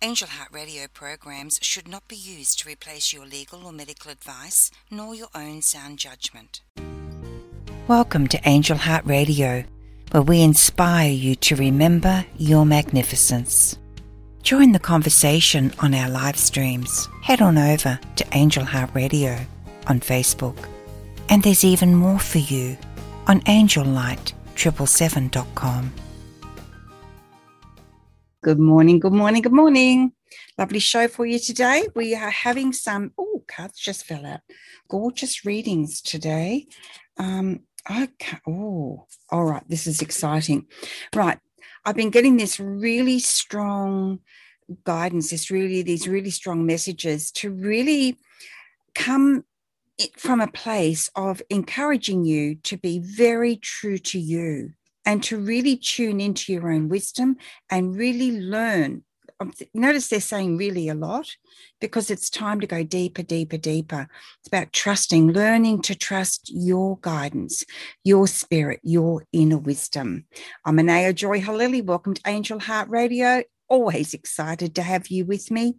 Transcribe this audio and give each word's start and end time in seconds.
Angel 0.00 0.28
Heart 0.28 0.50
Radio 0.52 0.86
programs 0.86 1.58
should 1.60 1.88
not 1.88 2.06
be 2.06 2.14
used 2.14 2.60
to 2.60 2.68
replace 2.68 3.12
your 3.12 3.26
legal 3.26 3.66
or 3.66 3.72
medical 3.72 4.12
advice, 4.12 4.70
nor 4.92 5.12
your 5.12 5.26
own 5.34 5.60
sound 5.60 5.98
judgment. 5.98 6.60
Welcome 7.88 8.28
to 8.28 8.40
Angel 8.48 8.76
Heart 8.76 9.06
Radio, 9.06 9.64
where 10.12 10.22
we 10.22 10.40
inspire 10.40 11.10
you 11.10 11.34
to 11.34 11.56
remember 11.56 12.24
your 12.36 12.64
magnificence. 12.64 13.76
Join 14.44 14.70
the 14.70 14.78
conversation 14.78 15.72
on 15.80 15.92
our 15.94 16.08
live 16.08 16.36
streams. 16.36 17.08
Head 17.22 17.42
on 17.42 17.58
over 17.58 17.98
to 18.14 18.26
Angel 18.34 18.64
Heart 18.64 18.90
Radio 18.94 19.36
on 19.88 19.98
Facebook. 19.98 20.68
And 21.28 21.42
there's 21.42 21.64
even 21.64 21.96
more 21.96 22.20
for 22.20 22.38
you 22.38 22.78
on 23.26 23.40
angellight777.com. 23.40 25.92
Good 28.40 28.60
morning, 28.60 29.00
good 29.00 29.12
morning, 29.12 29.42
good 29.42 29.52
morning. 29.52 30.12
Lovely 30.56 30.78
show 30.78 31.08
for 31.08 31.26
you 31.26 31.40
today. 31.40 31.88
We 31.96 32.14
are 32.14 32.30
having 32.30 32.72
some, 32.72 33.10
oh, 33.18 33.42
cards 33.48 33.80
just 33.80 34.04
fell 34.06 34.24
out. 34.24 34.42
Gorgeous 34.88 35.44
readings 35.44 36.00
today. 36.00 36.68
Um, 37.16 37.62
okay, 37.90 38.38
oh, 38.46 39.06
all 39.30 39.44
right, 39.44 39.68
this 39.68 39.88
is 39.88 40.02
exciting. 40.02 40.68
Right, 41.16 41.40
I've 41.84 41.96
been 41.96 42.10
getting 42.10 42.36
this 42.36 42.60
really 42.60 43.18
strong 43.18 44.20
guidance, 44.84 45.30
this 45.30 45.50
really, 45.50 45.82
these 45.82 46.06
really 46.06 46.30
strong 46.30 46.64
messages 46.64 47.32
to 47.32 47.50
really 47.50 48.18
come 48.94 49.42
from 50.16 50.40
a 50.40 50.46
place 50.46 51.10
of 51.16 51.42
encouraging 51.50 52.24
you 52.24 52.54
to 52.54 52.76
be 52.76 53.00
very 53.00 53.56
true 53.56 53.98
to 53.98 54.20
you 54.20 54.74
and 55.08 55.22
to 55.22 55.38
really 55.38 55.74
tune 55.74 56.20
into 56.20 56.52
your 56.52 56.70
own 56.70 56.90
wisdom 56.90 57.38
and 57.70 57.96
really 57.96 58.42
learn. 58.42 59.02
Um, 59.40 59.54
notice 59.72 60.08
they're 60.08 60.20
saying 60.20 60.58
really 60.58 60.90
a 60.90 60.94
lot 60.94 61.34
because 61.80 62.10
it's 62.10 62.28
time 62.28 62.60
to 62.60 62.66
go 62.66 62.82
deeper, 62.82 63.22
deeper, 63.22 63.56
deeper. 63.56 64.06
It's 64.38 64.48
about 64.48 64.74
trusting, 64.74 65.32
learning 65.32 65.80
to 65.82 65.94
trust 65.94 66.50
your 66.52 66.98
guidance, 67.00 67.64
your 68.04 68.28
spirit, 68.28 68.80
your 68.82 69.24
inner 69.32 69.56
wisdom. 69.56 70.26
I'm 70.66 70.78
Anaya 70.78 71.14
Joy 71.14 71.40
Halili. 71.40 71.82
Welcome 71.82 72.12
to 72.12 72.22
Angel 72.26 72.60
Heart 72.60 72.90
Radio. 72.90 73.44
Always 73.66 74.12
excited 74.12 74.74
to 74.74 74.82
have 74.82 75.08
you 75.08 75.24
with 75.24 75.50
me. 75.50 75.76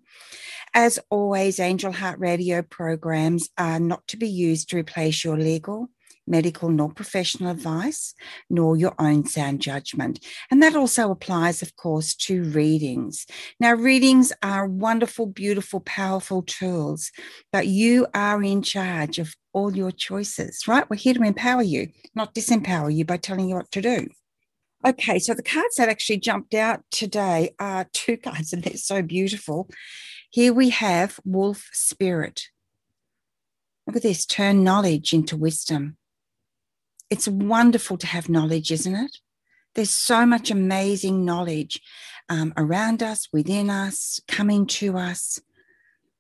As 0.74 0.98
always, 1.12 1.60
Angel 1.60 1.92
Heart 1.92 2.18
Radio 2.18 2.64
programs 2.64 3.50
are 3.60 3.80
not 3.80 4.08
to 4.08 4.18
be 4.18 4.28
used 4.28 4.70
to 4.70 4.78
replace 4.78 5.24
your 5.24 5.38
legal, 5.38 5.90
medical 6.30 6.70
nor 6.70 6.92
professional 6.92 7.52
advice, 7.52 8.14
nor 8.50 8.78
your 8.78 8.94
own 9.00 9.26
sound 9.26 9.62
judgment. 9.62 10.24
And 10.52 10.62
that 10.64 10.76
also 10.76 11.12
applies, 11.12 11.62
of 11.62 11.76
course, 11.76 12.16
to 12.16 12.44
readings. 12.44 13.26
Now, 13.60 13.74
readings 13.74 14.32
are 14.44 14.68
wonderful, 14.68 15.26
beautiful, 15.26 15.80
powerful 15.82 16.44
tools, 16.44 17.12
but 17.52 17.68
you 17.68 18.08
are 18.14 18.42
in 18.44 18.62
charge 18.62 19.20
of 19.20 19.36
all 19.54 19.76
your 19.76 19.92
choices, 19.92 20.68
right? 20.68 20.90
We're 20.90 20.98
here 20.98 21.16
to 21.16 21.24
empower 21.24 21.64
you, 21.64 21.90
not 22.16 22.36
disempower 22.36 22.94
you 22.94 23.04
by 23.06 23.18
telling 23.18 23.50
you 23.50 23.56
what 23.56 23.72
to 23.72 23.82
do. 23.82 24.08
Okay, 24.86 25.20
so 25.20 25.34
the 25.34 25.44
cards 25.44 25.76
that 25.76 25.90
actually 25.90 26.20
jumped 26.20 26.54
out 26.54 26.84
today 26.90 27.54
are 27.60 27.88
two 27.94 28.18
cards, 28.18 28.54
and 28.54 28.64
they're 28.64 28.78
so 28.78 29.02
beautiful. 29.02 29.70
Here 30.32 30.54
we 30.54 30.70
have 30.70 31.20
Wolf 31.26 31.70
Spirit. 31.74 32.44
Look 33.88 33.96
at 33.96 34.04
this 34.04 34.26
turn 34.26 34.64
knowledge 34.64 35.14
into 35.14 35.36
wisdom 35.36 35.98
it's 37.10 37.28
wonderful 37.28 37.98
to 37.98 38.08
have 38.08 38.30
knowledge, 38.30 38.72
isn't 38.72 38.96
it? 38.96 39.18
There's 39.76 39.92
so 39.92 40.26
much 40.26 40.52
amazing 40.52 41.26
knowledge 41.26 41.82
um, 42.28 42.54
around 42.58 43.02
us, 43.02 43.28
within 43.32 43.70
us, 43.70 44.20
coming 44.28 44.66
to 44.68 44.98
us. 44.98 45.40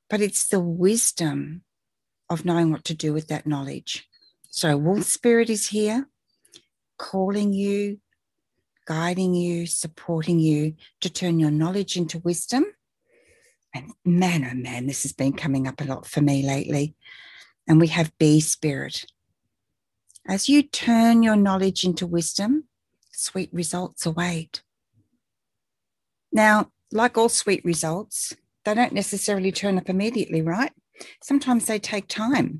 But 0.09 0.21
it's 0.21 0.47
the 0.47 0.59
wisdom 0.59 1.63
of 2.29 2.45
knowing 2.45 2.71
what 2.71 2.83
to 2.85 2.93
do 2.93 3.13
with 3.13 3.27
that 3.27 3.45
knowledge. 3.45 4.07
So, 4.49 4.77
Wolf 4.77 5.03
Spirit 5.03 5.49
is 5.49 5.67
here, 5.67 6.07
calling 6.97 7.53
you, 7.53 7.99
guiding 8.87 9.35
you, 9.35 9.67
supporting 9.67 10.39
you 10.39 10.73
to 11.01 11.09
turn 11.09 11.39
your 11.39 11.51
knowledge 11.51 11.95
into 11.95 12.17
wisdom. 12.19 12.65
And 13.73 13.91
man, 14.03 14.43
oh 14.51 14.55
man, 14.55 14.87
this 14.87 15.03
has 15.03 15.13
been 15.13 15.33
coming 15.33 15.67
up 15.67 15.79
a 15.79 15.83
lot 15.83 16.07
for 16.07 16.21
me 16.21 16.45
lately. 16.45 16.95
And 17.67 17.79
we 17.79 17.87
have 17.87 18.17
Bee 18.17 18.39
Spirit. 18.39 19.05
As 20.29 20.47
you 20.47 20.61
turn 20.61 21.23
your 21.23 21.35
knowledge 21.35 21.83
into 21.83 22.05
wisdom, 22.05 22.65
sweet 23.11 23.49
results 23.51 24.05
await. 24.05 24.61
Now, 26.31 26.69
like 26.91 27.17
all 27.17 27.29
sweet 27.29 27.65
results, 27.65 28.35
they 28.63 28.75
don't 28.75 28.93
necessarily 28.93 29.51
turn 29.51 29.79
up 29.79 29.89
immediately, 29.89 30.43
right? 30.43 30.71
Sometimes 31.23 31.65
they 31.65 31.79
take 31.79 32.07
time. 32.07 32.59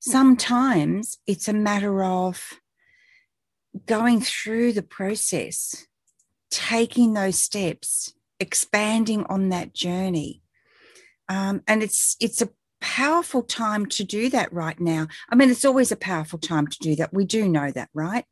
Sometimes 0.00 1.18
it's 1.26 1.48
a 1.48 1.52
matter 1.52 2.02
of 2.02 2.42
going 3.84 4.22
through 4.22 4.72
the 4.72 4.82
process, 4.82 5.86
taking 6.50 7.12
those 7.12 7.38
steps, 7.38 8.14
expanding 8.40 9.24
on 9.24 9.50
that 9.50 9.74
journey. 9.74 10.40
Um, 11.28 11.62
and 11.68 11.82
it's 11.82 12.16
it's 12.20 12.40
a 12.40 12.48
powerful 12.82 13.42
time 13.42 13.86
to 13.86 14.04
do 14.04 14.28
that 14.30 14.52
right 14.52 14.78
now. 14.78 15.06
I 15.30 15.36
mean, 15.36 15.50
it's 15.50 15.64
always 15.64 15.92
a 15.92 15.96
powerful 15.96 16.38
time 16.38 16.66
to 16.66 16.78
do 16.80 16.96
that. 16.96 17.14
We 17.14 17.24
do 17.24 17.48
know 17.48 17.70
that, 17.70 17.88
right? 17.94 18.24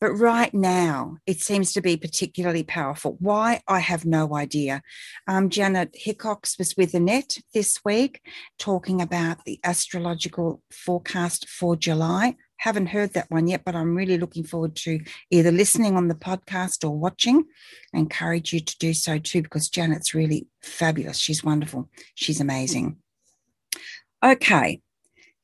But 0.00 0.12
right 0.12 0.54
now, 0.54 1.16
it 1.26 1.40
seems 1.40 1.72
to 1.72 1.80
be 1.80 1.96
particularly 1.96 2.62
powerful. 2.62 3.16
Why? 3.18 3.60
I 3.66 3.80
have 3.80 4.04
no 4.04 4.36
idea. 4.36 4.82
Um, 5.26 5.48
Janet 5.50 5.90
Hickox 5.94 6.56
was 6.58 6.76
with 6.76 6.94
Annette 6.94 7.38
this 7.52 7.80
week 7.84 8.20
talking 8.58 9.02
about 9.02 9.44
the 9.44 9.58
astrological 9.64 10.62
forecast 10.70 11.48
for 11.48 11.74
July. 11.74 12.36
Haven't 12.58 12.88
heard 12.88 13.14
that 13.14 13.30
one 13.30 13.48
yet, 13.48 13.62
but 13.64 13.74
I'm 13.74 13.96
really 13.96 14.18
looking 14.18 14.44
forward 14.44 14.76
to 14.76 15.00
either 15.30 15.50
listening 15.50 15.96
on 15.96 16.06
the 16.06 16.14
podcast 16.14 16.84
or 16.84 16.96
watching. 16.96 17.44
I 17.94 17.98
encourage 17.98 18.52
you 18.52 18.60
to 18.60 18.78
do 18.78 18.92
so 18.92 19.18
too, 19.18 19.42
because 19.42 19.68
Janet's 19.68 20.14
really 20.14 20.46
fabulous. 20.62 21.18
She's 21.18 21.42
wonderful. 21.42 21.88
She's 22.14 22.40
amazing. 22.40 22.98
Okay, 24.24 24.80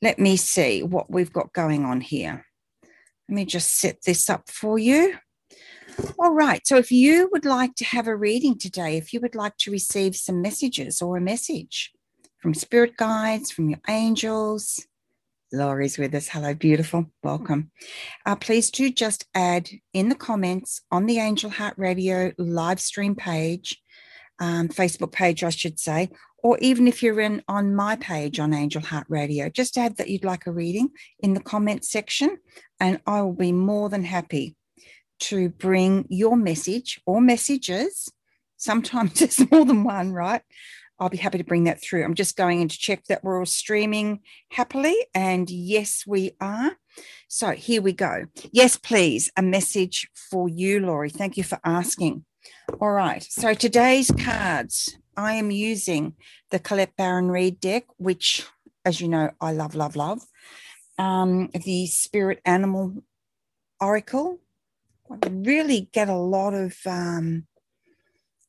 let 0.03 0.19
me 0.19 0.37
see 0.37 0.83
what 0.83 1.11
we've 1.11 1.33
got 1.33 1.53
going 1.53 1.85
on 1.85 2.01
here. 2.01 2.45
Let 3.29 3.35
me 3.35 3.45
just 3.45 3.77
set 3.77 4.03
this 4.03 4.29
up 4.29 4.51
for 4.51 4.79
you. 4.79 5.17
All 6.19 6.33
right, 6.33 6.67
so 6.67 6.77
if 6.77 6.91
you 6.91 7.29
would 7.33 7.45
like 7.45 7.77
to 7.77 7.85
have 7.85 8.09
a 8.09 8.17
reading 8.17 8.59
today, 8.59 8.97
if 8.97 9.13
you 9.13 9.21
would 9.21 9.37
like 9.37 9.57
to 9.59 9.71
receive 9.71 10.17
some 10.17 10.43
messages 10.43 11.01
or 11.01 11.17
a 11.17 11.21
message 11.21 11.93
from 12.43 12.53
spirit 12.53 12.97
guides, 12.97 13.53
from 13.53 13.71
your 13.71 13.79
angels, 13.89 14.85
Laurie's 15.53 15.97
with 15.97 16.15
us. 16.15 16.29
Hello, 16.29 16.53
beautiful. 16.53 17.07
Welcome. 17.23 17.71
Uh, 18.27 18.35
please 18.35 18.73
do 18.73 18.91
just 18.91 19.27
add 19.35 19.71
in 19.93 20.09
the 20.09 20.17
comments 20.17 20.83
on 20.91 21.07
the 21.07 21.21
Angel 21.21 21.49
Heart 21.49 21.75
Radio 21.77 22.33
live 22.39 22.81
stream 22.81 23.15
page, 23.15 23.81
um, 24.41 24.69
Facebook 24.69 25.13
page, 25.13 25.45
I 25.45 25.51
should 25.51 25.79
say, 25.79 26.11
or 26.45 26.59
even 26.59 26.87
if 26.87 27.03
you're 27.03 27.23
in 27.23 27.43
on 27.49 27.75
my 27.75 27.97
page 27.97 28.39
on 28.39 28.53
Angel 28.53 28.83
Heart 28.83 29.07
Radio, 29.09 29.49
just 29.49 29.79
add 29.79 29.97
that 29.97 30.11
you'd 30.11 30.25
like 30.25 30.47
a 30.47 30.53
reading 30.53 30.91
in 31.19 31.33
the 31.33 31.41
comment 31.41 31.87
section, 31.87 32.37
and 32.79 33.01
I 33.07 33.23
will 33.23 33.33
be 33.33 33.51
more 33.51 33.89
than 33.89 34.05
happy 34.05 34.55
to 35.21 35.49
bring 35.49 36.05
your 36.11 36.37
message 36.37 37.01
or 37.07 37.23
messages. 37.23 38.13
Sometimes 38.59 39.15
there's 39.19 39.51
more 39.51 39.65
than 39.65 39.85
one, 39.85 40.13
right? 40.13 40.43
I'll 40.99 41.09
be 41.09 41.17
happy 41.17 41.39
to 41.39 41.45
bring 41.45 41.65
that 41.65 41.83
through. 41.83 42.05
I'm 42.05 42.15
just 42.15 42.37
going 42.37 42.61
in 42.61 42.69
to 42.69 42.79
check 42.79 43.05
that 43.05 43.25
we're 43.25 43.39
all 43.39 43.47
streaming 43.47 44.21
happily. 44.51 44.95
And 45.15 45.49
yes, 45.49 46.05
we 46.07 46.37
are. 46.43 46.73
So 47.27 47.53
here 47.53 47.81
we 47.81 47.93
go. 47.93 48.27
Yes, 48.53 48.77
please, 48.77 49.33
a 49.35 49.43
message 49.43 50.09
for 50.31 50.51
you, 50.51 50.81
Laurie. 50.81 51.09
Thank 51.09 51.39
you 51.39 51.43
for 51.43 51.59
asking. 51.65 52.27
All 52.81 52.93
right. 52.93 53.23
So 53.23 53.55
today's 53.55 54.11
cards 54.11 54.99
I 55.17 55.35
am 55.35 55.51
using 55.51 56.15
the 56.51 56.59
Colette 56.59 56.97
Baron-Reid 56.97 57.61
deck, 57.61 57.85
which, 57.97 58.47
as 58.85 59.01
you 59.01 59.09
know, 59.09 59.31
I 59.41 59.53
love, 59.53 59.75
love, 59.75 59.97
love. 59.97 60.23
Um, 60.99 61.49
the 61.49 61.87
Spirit 61.87 62.41
Animal 62.45 63.03
Oracle. 63.81 64.39
I 65.11 65.29
really 65.29 65.89
get 65.93 66.09
a 66.09 66.15
lot 66.15 66.55
of 66.55 66.77
um, 66.87 67.47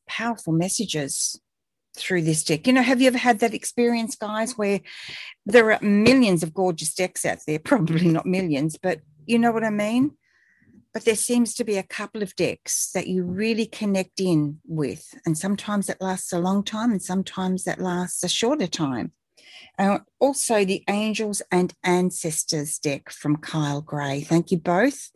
powerful 0.08 0.52
messages 0.52 1.40
through 1.96 2.22
this 2.22 2.44
deck. 2.44 2.66
You 2.66 2.72
know, 2.72 2.82
have 2.82 3.00
you 3.00 3.08
ever 3.08 3.18
had 3.18 3.40
that 3.40 3.54
experience, 3.54 4.14
guys, 4.14 4.56
where 4.56 4.80
there 5.44 5.72
are 5.72 5.80
millions 5.82 6.42
of 6.42 6.54
gorgeous 6.54 6.94
decks 6.94 7.24
out 7.24 7.38
there? 7.46 7.58
Probably 7.64 8.08
not 8.08 8.26
millions, 8.26 8.76
but 8.80 9.00
you 9.26 9.38
know 9.38 9.52
what 9.52 9.64
I 9.64 9.70
mean? 9.70 10.12
But 10.96 11.04
there 11.04 11.14
seems 11.14 11.52
to 11.52 11.62
be 11.62 11.76
a 11.76 11.82
couple 11.82 12.22
of 12.22 12.34
decks 12.36 12.90
that 12.94 13.06
you 13.06 13.22
really 13.22 13.66
connect 13.66 14.18
in 14.18 14.58
with. 14.66 15.12
And 15.26 15.36
sometimes 15.36 15.90
it 15.90 16.00
lasts 16.00 16.32
a 16.32 16.38
long 16.38 16.64
time, 16.64 16.90
and 16.90 17.02
sometimes 17.02 17.64
that 17.64 17.78
lasts 17.78 18.24
a 18.24 18.30
shorter 18.30 18.66
time. 18.66 19.12
Uh, 19.78 19.98
also, 20.20 20.64
the 20.64 20.82
Angels 20.88 21.42
and 21.52 21.74
Ancestors 21.84 22.78
deck 22.78 23.10
from 23.10 23.36
Kyle 23.36 23.82
Gray. 23.82 24.22
Thank 24.22 24.50
you 24.50 24.56
both 24.56 25.10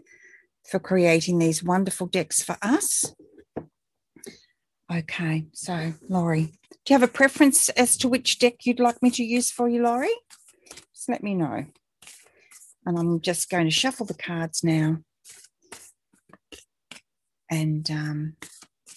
for 0.70 0.78
creating 0.78 1.38
these 1.38 1.64
wonderful 1.64 2.08
decks 2.08 2.42
for 2.42 2.58
us. 2.60 3.14
Okay, 4.94 5.46
so 5.54 5.94
Laurie, 6.10 6.52
do 6.84 6.92
you 6.92 6.98
have 6.98 7.02
a 7.02 7.08
preference 7.08 7.70
as 7.70 7.96
to 7.96 8.08
which 8.10 8.38
deck 8.38 8.66
you'd 8.66 8.80
like 8.80 9.02
me 9.02 9.10
to 9.12 9.24
use 9.24 9.50
for 9.50 9.66
you, 9.66 9.82
Laurie? 9.82 10.14
Just 10.94 11.08
let 11.08 11.22
me 11.22 11.34
know. 11.34 11.64
And 12.84 12.98
I'm 12.98 13.22
just 13.22 13.48
going 13.48 13.64
to 13.64 13.70
shuffle 13.70 14.04
the 14.04 14.12
cards 14.12 14.62
now. 14.62 14.98
And 17.50 17.90
um, 17.90 18.36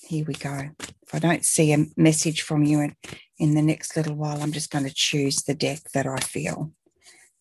here 0.03 0.25
we 0.25 0.35
go. 0.35 0.69
If 0.79 1.13
I 1.13 1.19
don't 1.19 1.43
see 1.43 1.73
a 1.73 1.85
message 1.97 2.43
from 2.43 2.63
you 2.63 2.81
in, 2.81 2.95
in 3.39 3.55
the 3.55 3.61
next 3.61 3.97
little 3.97 4.15
while, 4.15 4.41
I'm 4.41 4.51
just 4.51 4.69
going 4.69 4.85
to 4.85 4.93
choose 4.93 5.43
the 5.43 5.55
deck 5.55 5.79
that 5.93 6.05
I 6.05 6.19
feel 6.19 6.71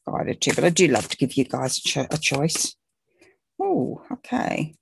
guided 0.08 0.40
to. 0.40 0.54
But 0.54 0.64
I 0.64 0.70
do 0.70 0.88
love 0.88 1.08
to 1.08 1.16
give 1.16 1.34
you 1.34 1.44
guys 1.44 1.78
a, 1.78 1.82
cho- 1.82 2.06
a 2.10 2.18
choice. 2.18 2.74
Oh, 3.60 4.02
okay. 4.10 4.74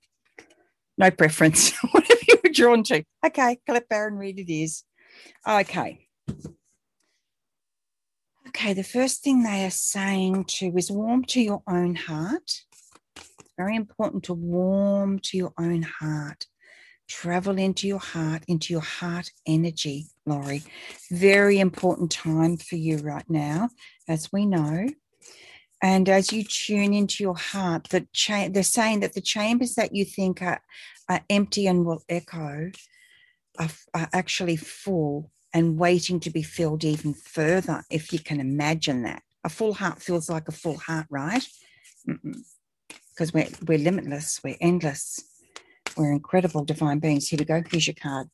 No 0.97 1.11
preference. 1.11 1.71
Whatever 1.91 2.21
you 2.27 2.39
were 2.43 2.51
drawn 2.51 2.83
to. 2.83 3.03
Okay, 3.25 3.59
Colette 3.65 3.89
Baron-Reid 3.89 4.39
it 4.39 4.53
is. 4.53 4.83
Okay. 5.47 6.07
Okay, 8.47 8.73
the 8.73 8.83
first 8.83 9.23
thing 9.23 9.43
they 9.43 9.65
are 9.65 9.71
saying 9.71 10.45
to 10.45 10.73
is 10.75 10.91
warm 10.91 11.23
to 11.25 11.41
your 11.41 11.63
own 11.67 11.95
heart. 11.95 12.61
Very 13.57 13.75
important 13.75 14.23
to 14.25 14.33
warm 14.33 15.19
to 15.19 15.37
your 15.37 15.53
own 15.59 15.83
heart. 15.83 16.45
Travel 17.07 17.57
into 17.57 17.87
your 17.87 17.99
heart, 17.99 18.43
into 18.47 18.73
your 18.73 18.81
heart 18.81 19.31
energy, 19.45 20.07
Laurie. 20.25 20.63
Very 21.11 21.59
important 21.59 22.11
time 22.11 22.57
for 22.57 22.75
you 22.75 22.97
right 22.97 23.29
now, 23.29 23.69
as 24.07 24.31
we 24.31 24.45
know. 24.45 24.87
And 25.83 26.07
as 26.07 26.31
you 26.31 26.43
tune 26.43 26.93
into 26.93 27.23
your 27.23 27.35
heart, 27.35 27.89
the 27.89 28.07
cha- 28.13 28.49
they're 28.49 28.63
saying 28.63 29.01
that 29.01 29.13
the 29.13 29.21
chambers 29.21 29.75
that 29.75 29.95
you 29.95 30.05
think 30.05 30.41
are, 30.41 30.61
are 31.09 31.21
empty 31.29 31.67
and 31.67 31.85
will 31.85 32.03
echo 32.07 32.71
are, 33.57 33.69
are 33.93 34.09
actually 34.13 34.55
full 34.55 35.31
and 35.53 35.77
waiting 35.77 36.19
to 36.21 36.29
be 36.29 36.43
filled 36.43 36.83
even 36.83 37.13
further, 37.13 37.83
if 37.89 38.13
you 38.13 38.19
can 38.19 38.39
imagine 38.39 39.03
that. 39.03 39.23
A 39.43 39.49
full 39.49 39.73
heart 39.73 40.01
feels 40.01 40.29
like 40.29 40.47
a 40.47 40.53
full 40.53 40.77
heart, 40.77 41.07
right? 41.09 41.45
Because 43.13 43.33
we're, 43.33 43.47
we're 43.67 43.77
limitless, 43.77 44.39
we're 44.43 44.57
endless, 44.61 45.23
we're 45.97 46.11
incredible 46.11 46.63
divine 46.63 46.99
beings. 46.99 47.27
Here 47.27 47.37
we 47.37 47.45
go. 47.45 47.61
Here's 47.69 47.87
your 47.87 47.95
card. 47.95 48.27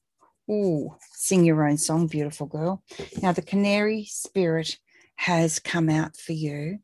Ooh, 0.49 0.95
sing 1.13 1.43
your 1.43 1.67
own 1.67 1.77
song, 1.77 2.07
beautiful 2.07 2.47
girl. 2.47 2.83
Now, 3.21 3.33
the 3.33 3.41
canary 3.41 4.05
spirit 4.05 4.77
has 5.15 5.59
come 5.59 5.89
out 5.89 6.15
for 6.15 6.33
you 6.33 6.79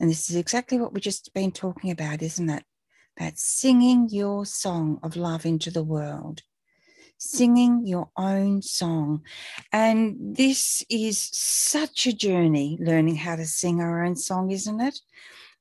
and 0.00 0.08
this 0.08 0.30
is 0.30 0.36
exactly 0.36 0.78
what 0.78 0.94
we've 0.94 1.02
just 1.02 1.32
been 1.34 1.52
talking 1.52 1.90
about, 1.90 2.22
isn't 2.22 2.48
it? 2.48 2.64
About 3.18 3.38
singing 3.38 4.08
your 4.10 4.46
song 4.46 4.98
of 5.02 5.14
love 5.14 5.44
into 5.44 5.70
the 5.70 5.84
world, 5.84 6.40
singing 7.18 7.86
your 7.86 8.08
own 8.16 8.62
song. 8.62 9.22
And 9.72 10.16
this 10.36 10.82
is 10.88 11.28
such 11.32 12.06
a 12.06 12.14
journey 12.14 12.78
learning 12.80 13.16
how 13.16 13.36
to 13.36 13.44
sing 13.44 13.82
our 13.82 14.02
own 14.02 14.16
song, 14.16 14.50
isn't 14.50 14.80
it? 14.80 14.98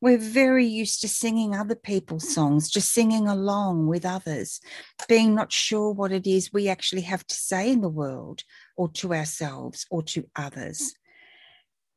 We're 0.02 0.18
very 0.18 0.66
used 0.66 1.02
to 1.02 1.08
singing 1.10 1.56
other 1.56 1.76
people's 1.76 2.34
songs, 2.34 2.70
just 2.70 2.94
singing 2.94 3.28
along 3.28 3.88
with 3.88 4.06
others, 4.06 4.62
being 5.08 5.36
not 5.36 5.52
sure 5.52 5.92
what 5.92 6.12
it 6.12 6.26
is 6.26 6.54
we 6.54 6.70
actually 6.70 7.02
have 7.02 7.28
to 7.28 7.36
say 7.36 7.72
in 7.72 7.82
the 7.82 7.90
world 7.90 8.44
or 8.78 8.90
to 8.90 9.14
ourselves 9.14 9.86
or 9.92 10.02
to 10.04 10.26
others. 10.36 10.94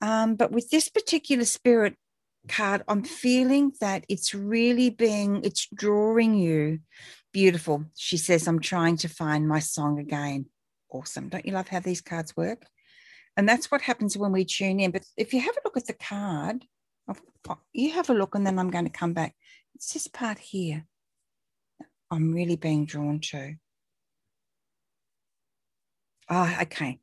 Um, 0.00 0.34
but 0.34 0.50
with 0.50 0.68
this 0.70 0.88
particular 0.88 1.44
spirit, 1.44 1.94
card, 2.48 2.82
I'm 2.88 3.04
feeling 3.04 3.72
that 3.80 4.04
it's 4.08 4.34
really 4.34 4.90
being, 4.90 5.44
it's 5.44 5.68
drawing 5.74 6.34
you. 6.34 6.80
Beautiful. 7.32 7.84
She 7.96 8.16
says, 8.16 8.46
I'm 8.46 8.60
trying 8.60 8.96
to 8.98 9.08
find 9.08 9.48
my 9.48 9.60
song 9.60 9.98
again. 9.98 10.46
Awesome. 10.90 11.28
Don't 11.28 11.46
you 11.46 11.52
love 11.52 11.68
how 11.68 11.80
these 11.80 12.00
cards 12.00 12.36
work? 12.36 12.66
And 13.36 13.48
that's 13.48 13.70
what 13.70 13.80
happens 13.80 14.16
when 14.16 14.32
we 14.32 14.44
tune 14.44 14.80
in. 14.80 14.90
But 14.90 15.04
if 15.16 15.32
you 15.32 15.40
have 15.40 15.56
a 15.56 15.60
look 15.64 15.76
at 15.76 15.86
the 15.86 15.94
card, 15.94 16.64
you 17.72 17.92
have 17.92 18.10
a 18.10 18.14
look 18.14 18.34
and 18.34 18.46
then 18.46 18.58
I'm 18.58 18.70
going 18.70 18.84
to 18.84 18.90
come 18.90 19.12
back. 19.12 19.34
It's 19.74 19.92
this 19.92 20.06
part 20.06 20.38
here 20.38 20.86
I'm 22.10 22.32
really 22.32 22.56
being 22.56 22.84
drawn 22.84 23.20
to. 23.20 23.54
Ah, 26.28 26.56
oh, 26.58 26.62
okay. 26.62 27.00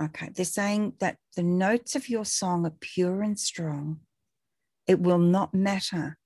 Okay. 0.00 0.28
They're 0.34 0.44
saying 0.44 0.94
that 1.00 1.16
the 1.36 1.42
notes 1.42 1.96
of 1.96 2.08
your 2.08 2.26
song 2.26 2.66
are 2.66 2.74
pure 2.80 3.22
and 3.22 3.38
strong. 3.38 4.00
It 4.86 5.00
will 5.00 5.18
not 5.18 5.54
matter 5.54 6.18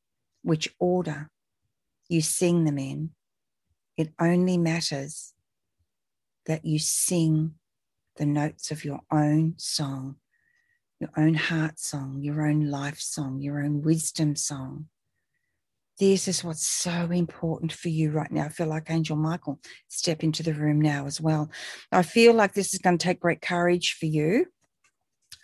which 0.43 0.75
order 0.81 1.31
you 2.09 2.21
sing 2.21 2.65
them 2.65 2.79
in. 2.79 3.11
It 3.97 4.13
only 4.21 4.59
matters 4.59 5.33
that 6.47 6.65
you 6.65 6.81
sing 6.81 7.55
the 8.17 8.27
notes 8.27 8.73
of 8.73 8.85
your 8.85 9.01
own 9.11 9.55
song, 9.57 10.17
your 11.03 11.11
own 11.17 11.35
heart 11.35 11.79
song, 11.79 12.21
your 12.23 12.47
own 12.49 12.71
life 12.71 12.99
song, 12.99 13.41
your 13.41 13.63
own 13.63 13.83
wisdom 13.83 14.35
song. 14.35 14.87
This 16.01 16.27
is 16.27 16.43
what's 16.43 16.67
so 16.67 17.11
important 17.11 17.73
for 17.73 17.91
you 17.91 18.11
right 18.11 18.33
now. 18.33 18.47
I 18.47 18.49
feel 18.49 18.69
like 18.69 18.91
Angel 18.91 19.17
Michael 19.17 19.61
step 19.89 20.25
into 20.25 20.43
the 20.43 20.55
room 20.55 20.81
now 20.81 21.05
as 21.07 21.21
well. 21.21 21.51
I 21.93 22.03
feel 22.03 22.33
like 22.33 22.55
this 22.55 22.73
is 22.73 22.81
going 22.81 22.97
to 22.97 23.05
take 23.05 23.21
great 23.21 23.43
courage 23.43 23.97
for 24.01 24.07
you, 24.07 24.47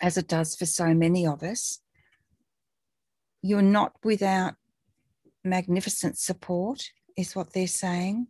as 0.01 0.17
it 0.17 0.27
does 0.27 0.55
for 0.55 0.65
so 0.65 0.93
many 0.95 1.27
of 1.27 1.43
us 1.43 1.79
you're 3.41 3.61
not 3.61 3.93
without 4.03 4.55
magnificent 5.43 6.17
support, 6.17 6.83
is 7.17 7.35
what 7.35 7.53
they're 7.53 7.67
saying. 7.67 8.27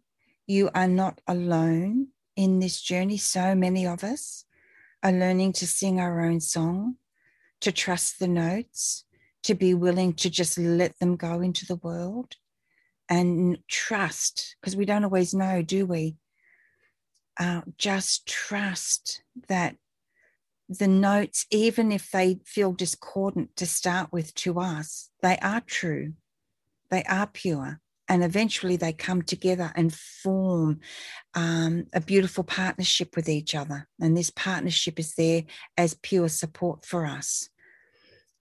You 0.48 0.70
are 0.74 0.88
not 0.88 1.22
alone 1.28 2.08
in 2.36 2.60
this 2.60 2.82
journey. 2.82 3.18
So 3.18 3.56
many 3.56 3.86
of 3.86 4.04
us 4.04 4.46
are 5.04 5.12
learning 5.12 5.54
to 5.54 5.68
sing 5.68 6.00
our 6.00 6.22
own 6.22 6.40
song, 6.40 6.96
to 7.62 7.72
trust 7.72 8.20
the 8.20 8.28
notes, 8.28 9.06
to 9.44 9.56
be 9.56 9.74
willing 9.74 10.14
to 10.14 10.30
just 10.30 10.58
let 10.58 10.98
them 11.00 11.16
go 11.16 11.42
into 11.42 11.66
the 11.66 11.78
world 11.78 12.36
and 13.10 13.58
trust, 13.68 14.56
because 14.62 14.76
we 14.76 14.86
don't 14.86 15.04
always 15.04 15.34
know, 15.34 15.62
do 15.62 15.86
we? 15.86 16.18
Uh, 17.40 17.62
just 17.78 18.28
trust 18.28 19.24
that 19.48 19.76
the 20.68 20.88
notes, 20.88 21.46
even 21.50 21.92
if 21.92 22.12
they 22.12 22.40
feel 22.46 22.74
discordant 22.74 23.56
to 23.56 23.66
start 23.66 24.12
with 24.12 24.34
to 24.36 24.60
us, 24.60 25.10
they 25.22 25.38
are 25.42 25.62
true, 25.62 26.14
they 26.92 27.04
are 27.06 27.28
pure, 27.28 27.80
and 28.10 28.24
eventually 28.24 28.76
they 28.76 28.92
come 28.92 29.22
together 29.22 29.72
and 29.76 29.94
form 29.94 30.80
um, 31.36 31.86
a 31.94 32.02
beautiful 32.02 32.44
partnership 32.44 33.16
with 33.16 33.30
each 33.30 33.54
other. 33.54 33.88
And 34.02 34.18
this 34.18 34.32
partnership 34.32 35.00
is 35.00 35.14
there 35.14 35.44
as 35.78 35.94
pure 35.94 36.28
support 36.28 36.86
for 36.86 37.06
us. 37.06 37.50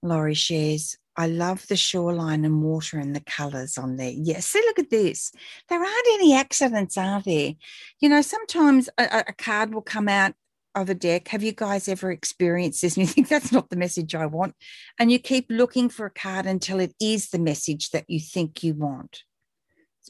Laurie 0.01 0.33
shares, 0.33 0.97
I 1.15 1.27
love 1.27 1.67
the 1.67 1.75
shoreline 1.75 2.45
and 2.45 2.63
water 2.63 2.97
and 2.97 3.15
the 3.15 3.21
colours 3.21 3.77
on 3.77 3.97
there. 3.97 4.13
Yes, 4.15 4.47
see, 4.47 4.59
look 4.61 4.79
at 4.79 4.89
this. 4.89 5.31
There 5.67 5.79
aren't 5.79 6.07
any 6.13 6.33
accidents, 6.33 6.97
are 6.97 7.21
there? 7.21 7.53
You 7.99 8.09
know, 8.09 8.21
sometimes 8.21 8.89
a, 8.97 9.25
a 9.27 9.33
card 9.33 9.73
will 9.73 9.81
come 9.81 10.07
out 10.07 10.33
of 10.75 10.89
a 10.89 10.95
deck. 10.95 11.27
Have 11.27 11.43
you 11.43 11.51
guys 11.51 11.87
ever 11.87 12.11
experienced 12.11 12.81
this? 12.81 12.95
And 12.95 13.05
you 13.05 13.07
think 13.07 13.27
that's 13.27 13.51
not 13.51 13.69
the 13.69 13.75
message 13.75 14.15
I 14.15 14.25
want. 14.25 14.55
And 14.97 15.11
you 15.11 15.19
keep 15.19 15.47
looking 15.49 15.89
for 15.89 16.05
a 16.05 16.11
card 16.11 16.45
until 16.45 16.79
it 16.79 16.93
is 16.99 17.29
the 17.29 17.39
message 17.39 17.89
that 17.89 18.05
you 18.07 18.19
think 18.19 18.63
you 18.63 18.73
want. 18.73 19.23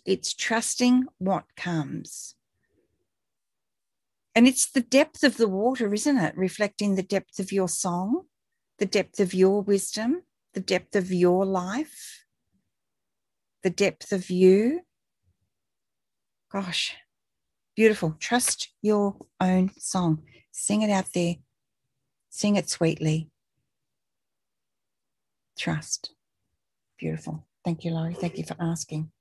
It's 0.06 0.34
trusting 0.34 1.06
what 1.18 1.46
comes. 1.56 2.36
And 4.36 4.48
it's 4.48 4.70
the 4.70 4.82
depth 4.82 5.24
of 5.24 5.38
the 5.38 5.48
water, 5.48 5.94
isn't 5.94 6.18
it? 6.18 6.38
Reflecting 6.38 6.96
the 6.96 7.04
depth 7.04 7.40
of 7.40 7.52
your 7.52 7.68
song, 7.68 8.24
the 8.78 8.86
depth 8.86 9.20
of 9.20 9.34
your 9.34 9.62
wisdom, 9.62 10.24
the 10.54 10.60
depth 10.60 10.96
of 10.96 11.12
your 11.12 11.46
life, 11.46 12.26
the 13.64 13.70
depth 13.70 14.12
of 14.12 14.30
you. 14.30 14.82
Gosh, 16.52 16.96
beautiful. 17.76 18.16
Trust 18.20 18.70
your 18.82 19.18
own 19.40 19.72
song. 19.78 20.24
Sing 20.52 20.82
it 20.82 20.90
out 20.90 21.14
there. 21.14 21.36
Sing 22.30 22.56
it 22.56 22.70
sweetly. 22.70 23.30
Trust. 25.58 26.14
Beautiful. 26.98 27.46
Thank 27.66 27.84
you, 27.84 27.92
Laurie. 27.92 28.14
Thank 28.14 28.38
you 28.38 28.46
for 28.46 28.56
asking. 28.60 29.12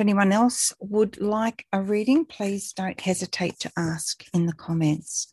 If 0.00 0.04
anyone 0.04 0.32
else 0.32 0.72
would 0.80 1.20
like 1.20 1.66
a 1.74 1.82
reading, 1.82 2.24
please 2.24 2.72
don't 2.72 2.98
hesitate 2.98 3.58
to 3.58 3.72
ask 3.76 4.24
in 4.32 4.46
the 4.46 4.54
comments. 4.54 5.30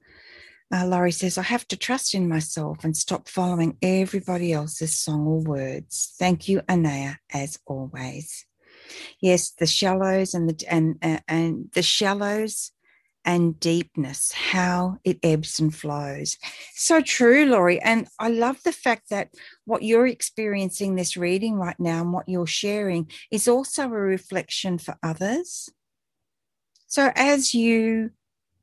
Uh, 0.69 0.85
Laurie 0.85 1.13
says, 1.13 1.37
I 1.37 1.43
have 1.43 1.65
to 1.69 1.77
trust 1.77 2.13
in 2.13 2.27
myself 2.27 2.83
and 2.83 2.97
stop 2.97 3.29
following 3.29 3.77
everybody 3.81 4.51
else's 4.51 4.99
song 4.99 5.25
or 5.25 5.39
words. 5.39 6.13
Thank 6.19 6.49
you, 6.49 6.63
Anaya, 6.67 7.15
as 7.33 7.57
always. 7.65 8.45
Yes, 9.21 9.51
the 9.51 9.65
shallows 9.65 10.33
and 10.33 10.49
the 10.49 10.65
and 10.69 10.97
uh, 11.01 11.19
and 11.29 11.69
the 11.73 11.81
shallows 11.81 12.73
and 13.27 13.59
deepness, 13.59 14.31
how 14.31 14.97
it 15.03 15.19
ebbs 15.21 15.59
and 15.59 15.75
flows. 15.75 16.37
So 16.73 17.01
true, 17.01 17.45
Laurie. 17.45 17.81
And 17.81 18.07
I 18.17 18.29
love 18.29 18.63
the 18.63 18.71
fact 18.71 19.09
that 19.09 19.33
what 19.65 19.83
you're 19.83 20.07
experiencing 20.07 20.95
this 20.95 21.17
reading 21.17 21.55
right 21.55 21.77
now 21.77 22.01
and 22.01 22.13
what 22.13 22.29
you're 22.29 22.47
sharing 22.47 23.11
is 23.29 23.49
also 23.49 23.83
a 23.83 23.89
reflection 23.89 24.77
for 24.77 24.97
others. 25.03 25.69
So, 26.87 27.11
as 27.15 27.53
you 27.53 28.11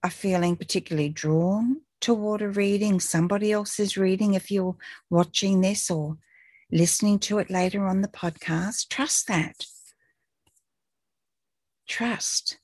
are 0.02 0.11
feeling 0.11 0.56
particularly 0.56 1.11
drawn 1.11 1.83
toward 2.00 2.40
a 2.40 2.49
reading, 2.49 3.00
somebody 3.00 3.52
else's 3.52 3.99
reading, 3.99 4.33
if 4.33 4.50
you're 4.50 4.76
watching 5.11 5.61
this 5.61 5.90
or 5.90 6.16
listening 6.73 7.18
to 7.18 7.38
it 7.38 7.50
later 7.50 7.87
on 7.87 8.00
the 8.00 8.09
podcast, 8.09 8.88
trust 8.88 9.28
that. 9.28 9.66
Trust 11.87 12.59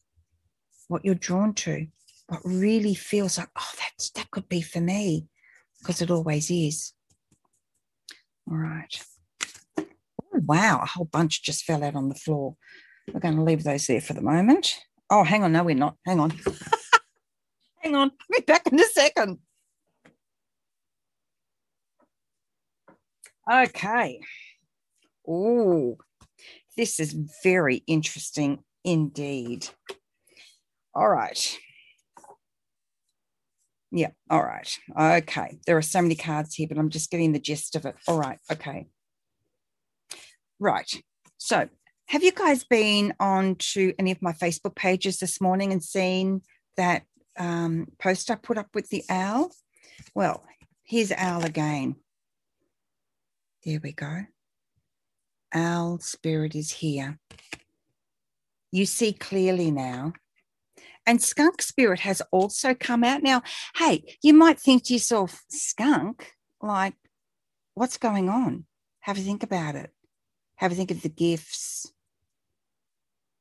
what 0.90 1.04
you're 1.04 1.14
drawn 1.14 1.54
to, 1.54 1.87
what 2.26 2.40
really 2.44 2.94
feels 2.94 3.38
like, 3.38 3.49
oh, 3.56 3.73
that's 3.78 4.11
that 4.11 4.28
could 4.32 4.49
be 4.49 4.61
for 4.61 4.80
me, 4.80 5.28
because 5.78 6.02
it 6.02 6.11
always 6.11 6.50
is. 6.50 6.92
All 8.50 8.56
right. 8.56 9.00
Oh, 9.78 9.85
wow, 10.32 10.80
a 10.82 10.87
whole 10.87 11.04
bunch 11.04 11.44
just 11.44 11.62
fell 11.62 11.85
out 11.85 11.94
on 11.94 12.09
the 12.09 12.16
floor. 12.16 12.56
We're 13.12 13.20
going 13.20 13.37
to 13.37 13.42
leave 13.42 13.62
those 13.62 13.87
there 13.87 14.00
for 14.00 14.14
the 14.14 14.20
moment. 14.20 14.80
Oh, 15.09 15.23
hang 15.23 15.44
on. 15.44 15.52
No, 15.52 15.62
we're 15.62 15.76
not. 15.76 15.97
Hang 16.04 16.18
on. 16.18 16.30
hang 17.82 17.94
on. 17.94 18.11
I'll 18.11 18.38
be 18.38 18.44
back 18.44 18.66
in 18.66 18.80
a 18.80 18.85
second. 18.85 19.38
Okay. 23.50 24.20
Oh, 25.26 25.99
this 26.76 26.99
is 26.99 27.16
very 27.44 27.85
interesting 27.87 28.64
indeed. 28.85 29.68
All 30.94 31.09
right. 31.09 31.59
Yeah. 33.92 34.11
All 34.28 34.42
right. 34.42 34.78
Okay. 34.99 35.59
There 35.66 35.76
are 35.76 35.82
so 35.82 36.02
many 36.02 36.14
cards 36.14 36.54
here, 36.54 36.68
but 36.68 36.78
I'm 36.78 36.90
just 36.90 37.11
getting 37.11 37.32
the 37.32 37.40
gist 37.40 37.76
of 37.76 37.87
it. 37.87 37.97
All 38.06 38.18
right. 38.18 38.38
Okay. 38.50 38.88
Right. 40.59 40.90
So, 41.38 41.68
have 42.06 42.25
you 42.25 42.32
guys 42.32 42.64
been 42.64 43.14
on 43.20 43.56
to 43.73 43.94
any 43.99 44.11
of 44.11 44.20
my 44.20 44.32
Facebook 44.32 44.75
pages 44.75 45.18
this 45.18 45.40
morning 45.40 45.73
and 45.73 45.82
seen 45.82 46.42
that 46.76 47.02
um, 47.38 47.87
post 48.00 48.30
I 48.30 48.35
put 48.35 48.59
up 48.59 48.68
with 48.75 48.88
the 48.88 49.04
owl? 49.09 49.52
Well, 50.14 50.44
here's 50.82 51.12
owl 51.12 51.44
again. 51.44 51.97
There 53.64 53.80
we 53.82 53.92
go. 53.92 54.25
Owl 55.52 55.99
spirit 56.00 56.54
is 56.54 56.73
here. 56.73 57.18
You 58.73 58.87
see 58.87 59.12
clearly 59.12 59.70
now. 59.70 60.12
And 61.10 61.20
skunk 61.20 61.60
spirit 61.60 62.00
has 62.00 62.22
also 62.30 62.72
come 62.72 63.02
out. 63.02 63.24
Now, 63.24 63.42
hey, 63.74 64.16
you 64.22 64.32
might 64.32 64.60
think 64.60 64.84
to 64.84 64.92
yourself, 64.92 65.42
skunk, 65.48 66.32
like, 66.62 66.94
what's 67.74 67.96
going 67.96 68.28
on? 68.28 68.64
Have 69.00 69.18
a 69.18 69.20
think 69.20 69.42
about 69.42 69.74
it. 69.74 69.90
Have 70.56 70.70
a 70.70 70.74
think 70.76 70.92
of 70.92 71.02
the 71.02 71.08
gifts. 71.08 71.92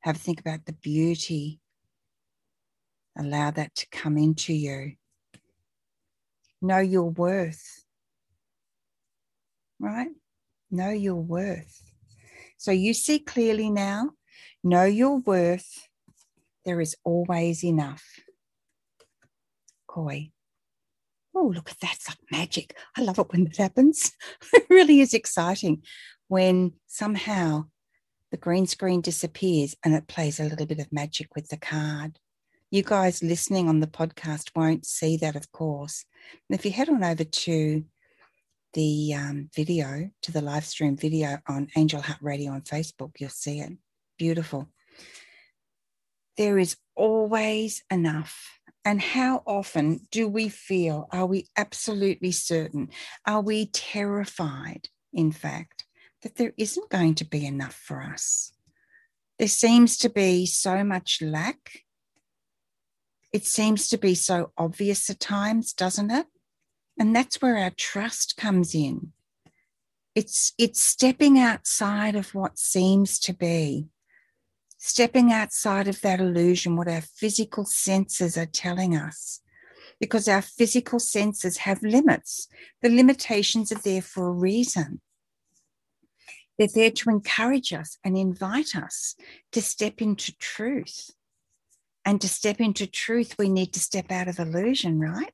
Have 0.00 0.16
a 0.16 0.18
think 0.18 0.40
about 0.40 0.64
the 0.64 0.72
beauty. 0.72 1.60
Allow 3.16 3.52
that 3.52 3.76
to 3.76 3.86
come 3.92 4.16
into 4.18 4.52
you. 4.52 4.94
Know 6.60 6.78
your 6.78 7.10
worth 7.10 7.84
right? 9.80 10.10
Know 10.70 10.90
your 10.90 11.16
worth. 11.16 11.82
So 12.58 12.70
you 12.70 12.94
see 12.94 13.18
clearly 13.18 13.70
now, 13.70 14.10
know 14.62 14.84
your 14.84 15.18
worth. 15.18 15.88
There 16.70 16.80
is 16.80 16.94
always 17.02 17.64
enough. 17.64 18.04
Koi. 19.88 20.30
Oh, 21.34 21.52
look 21.52 21.68
at 21.68 21.80
that. 21.80 21.96
It's 21.96 22.08
like 22.08 22.18
magic. 22.30 22.76
I 22.96 23.02
love 23.02 23.18
it 23.18 23.26
when 23.32 23.42
that 23.42 23.56
happens. 23.56 24.12
it 24.52 24.66
really 24.70 25.00
is 25.00 25.12
exciting 25.12 25.82
when 26.28 26.74
somehow 26.86 27.64
the 28.30 28.36
green 28.36 28.68
screen 28.68 29.00
disappears 29.00 29.74
and 29.84 29.94
it 29.94 30.06
plays 30.06 30.38
a 30.38 30.44
little 30.44 30.64
bit 30.64 30.78
of 30.78 30.92
magic 30.92 31.34
with 31.34 31.48
the 31.48 31.56
card. 31.56 32.20
You 32.70 32.84
guys 32.84 33.20
listening 33.20 33.68
on 33.68 33.80
the 33.80 33.88
podcast 33.88 34.52
won't 34.54 34.86
see 34.86 35.16
that, 35.16 35.34
of 35.34 35.50
course. 35.50 36.04
And 36.48 36.56
if 36.56 36.64
you 36.64 36.70
head 36.70 36.88
on 36.88 37.02
over 37.02 37.24
to 37.24 37.84
the 38.74 39.14
um, 39.14 39.50
video, 39.56 40.08
to 40.22 40.30
the 40.30 40.40
live 40.40 40.66
stream 40.66 40.96
video 40.96 41.38
on 41.48 41.66
Angel 41.76 42.00
Heart 42.00 42.20
Radio 42.22 42.52
on 42.52 42.60
Facebook, 42.60 43.14
you'll 43.18 43.30
see 43.30 43.58
it. 43.58 43.72
Beautiful. 44.18 44.68
There 46.40 46.58
is 46.58 46.78
always 46.96 47.84
enough. 47.90 48.60
And 48.82 49.02
how 49.02 49.42
often 49.46 50.08
do 50.10 50.26
we 50.26 50.48
feel? 50.48 51.06
Are 51.12 51.26
we 51.26 51.48
absolutely 51.54 52.32
certain? 52.32 52.88
Are 53.26 53.42
we 53.42 53.66
terrified, 53.66 54.88
in 55.12 55.32
fact, 55.32 55.84
that 56.22 56.36
there 56.36 56.54
isn't 56.56 56.88
going 56.88 57.14
to 57.16 57.26
be 57.26 57.44
enough 57.44 57.74
for 57.74 58.02
us? 58.02 58.54
There 59.38 59.48
seems 59.48 59.98
to 59.98 60.08
be 60.08 60.46
so 60.46 60.82
much 60.82 61.20
lack. 61.20 61.84
It 63.34 63.44
seems 63.44 63.86
to 63.88 63.98
be 63.98 64.14
so 64.14 64.50
obvious 64.56 65.10
at 65.10 65.20
times, 65.20 65.74
doesn't 65.74 66.10
it? 66.10 66.26
And 66.98 67.14
that's 67.14 67.42
where 67.42 67.58
our 67.58 67.72
trust 67.76 68.38
comes 68.38 68.74
in. 68.74 69.12
It's, 70.14 70.54
it's 70.56 70.80
stepping 70.82 71.38
outside 71.38 72.16
of 72.16 72.34
what 72.34 72.58
seems 72.58 73.18
to 73.18 73.34
be, 73.34 73.90
stepping 74.82 75.30
outside 75.30 75.86
of 75.86 76.00
that 76.00 76.20
illusion, 76.20 76.74
what 76.74 76.88
our 76.88 77.02
physical 77.02 77.64
senses 77.66 78.36
are 78.36 78.46
telling 78.46 78.96
us. 78.96 79.40
Because 80.00 80.26
our 80.26 80.40
physical 80.40 80.98
senses 80.98 81.58
have 81.58 81.82
limits. 81.82 82.48
The 82.80 82.88
limitations 82.88 83.70
are 83.70 83.78
there 83.78 84.00
for 84.00 84.28
a 84.28 84.32
reason. 84.32 85.02
They're 86.58 86.68
there 86.74 86.90
to 86.90 87.10
encourage 87.10 87.74
us 87.74 87.98
and 88.02 88.16
invite 88.16 88.74
us 88.74 89.14
to 89.52 89.60
step 89.60 90.00
into 90.00 90.32
truth. 90.38 91.10
And 92.02 92.18
to 92.22 92.28
step 92.28 92.60
into 92.60 92.86
truth, 92.86 93.36
we 93.38 93.50
need 93.50 93.74
to 93.74 93.80
step 93.80 94.10
out 94.10 94.28
of 94.28 94.38
illusion, 94.38 94.98
right? 94.98 95.32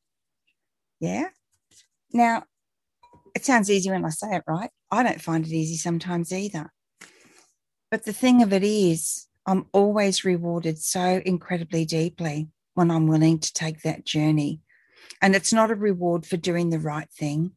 Yeah. 0.98 1.28
Now, 2.12 2.42
it 3.36 3.44
sounds 3.44 3.70
easy 3.70 3.90
when 3.90 4.04
I 4.04 4.10
say 4.10 4.34
it, 4.34 4.42
right? 4.48 4.70
I 4.90 5.04
don't 5.04 5.20
find 5.20 5.46
it 5.46 5.52
easy 5.52 5.76
sometimes 5.76 6.32
either. 6.32 6.72
But 7.92 8.04
the 8.04 8.12
thing 8.12 8.42
of 8.42 8.52
it 8.52 8.64
is, 8.64 9.28
I'm 9.46 9.66
always 9.72 10.24
rewarded 10.24 10.78
so 10.78 11.22
incredibly 11.24 11.84
deeply 11.84 12.48
when 12.74 12.90
I'm 12.90 13.06
willing 13.06 13.38
to 13.38 13.52
take 13.52 13.82
that 13.82 14.04
journey. 14.04 14.60
And 15.22 15.36
it's 15.36 15.52
not 15.52 15.70
a 15.70 15.76
reward 15.76 16.26
for 16.26 16.36
doing 16.36 16.70
the 16.70 16.80
right 16.80 17.08
thing. 17.10 17.52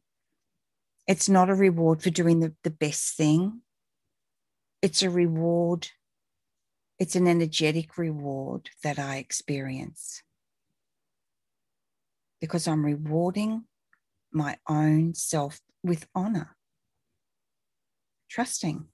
It's 1.08 1.28
not 1.28 1.50
a 1.50 1.54
reward 1.54 2.02
for 2.02 2.10
doing 2.10 2.38
the, 2.40 2.54
the 2.62 2.70
best 2.70 3.16
thing. 3.16 3.62
It's 4.80 5.02
a 5.02 5.10
reward, 5.10 5.88
it's 6.98 7.16
an 7.16 7.26
energetic 7.26 7.98
reward 7.98 8.70
that 8.84 8.98
I 8.98 9.16
experience 9.16 10.22
because 12.40 12.66
I'm 12.66 12.86
rewarding 12.86 13.64
my 14.32 14.56
own 14.68 15.14
self 15.14 15.60
with 15.82 16.06
honor. 16.14 16.56
Trusting, 18.30 18.86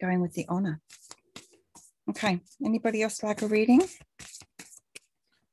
going 0.00 0.20
with 0.20 0.34
the 0.34 0.46
honor. 0.48 0.80
Okay, 2.10 2.40
anybody 2.64 3.02
else 3.02 3.22
like 3.22 3.42
a 3.42 3.46
reading? 3.46 3.82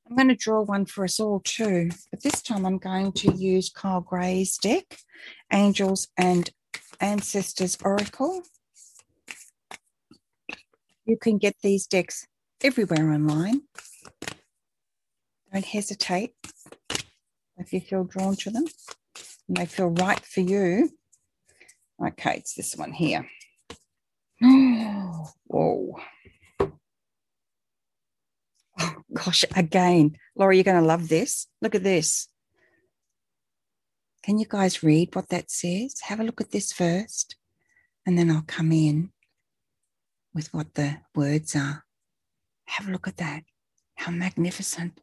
I'm 0.09 0.15
going 0.15 0.29
to 0.29 0.35
draw 0.35 0.63
one 0.63 0.85
for 0.85 1.03
us 1.03 1.19
all 1.19 1.41
too, 1.43 1.89
but 2.09 2.23
this 2.23 2.41
time 2.41 2.65
I'm 2.65 2.79
going 2.79 3.11
to 3.13 3.31
use 3.33 3.69
Kyle 3.69 4.01
Gray's 4.01 4.57
deck, 4.57 4.97
Angels 5.53 6.07
and 6.17 6.49
Ancestors 6.99 7.77
Oracle. 7.83 8.41
You 11.05 11.17
can 11.17 11.37
get 11.37 11.55
these 11.61 11.85
decks 11.85 12.25
everywhere 12.63 13.11
online. 13.11 13.61
Don't 15.53 15.65
hesitate 15.65 16.33
if 17.57 17.71
you 17.71 17.79
feel 17.79 18.03
drawn 18.03 18.35
to 18.37 18.49
them 18.49 18.65
and 19.47 19.57
they 19.57 19.65
feel 19.67 19.89
right 19.89 20.19
for 20.25 20.41
you. 20.41 20.89
Okay, 22.03 22.37
it's 22.37 22.55
this 22.55 22.75
one 22.75 22.93
here. 22.93 23.29
Whoa. 24.41 25.99
Gosh, 29.13 29.43
again, 29.55 30.17
Laura, 30.35 30.55
you're 30.55 30.63
going 30.63 30.81
to 30.81 30.85
love 30.85 31.09
this. 31.09 31.47
Look 31.61 31.75
at 31.75 31.83
this. 31.83 32.27
Can 34.23 34.37
you 34.37 34.45
guys 34.47 34.83
read 34.83 35.15
what 35.15 35.29
that 35.29 35.49
says? 35.49 35.95
Have 36.01 36.19
a 36.19 36.23
look 36.23 36.41
at 36.41 36.51
this 36.51 36.71
first, 36.71 37.35
and 38.05 38.17
then 38.17 38.29
I'll 38.29 38.43
come 38.45 38.71
in 38.71 39.11
with 40.33 40.53
what 40.53 40.75
the 40.75 40.97
words 41.15 41.55
are. 41.55 41.85
Have 42.65 42.87
a 42.87 42.91
look 42.91 43.07
at 43.07 43.17
that. 43.17 43.43
How 43.95 44.11
magnificent 44.11 44.99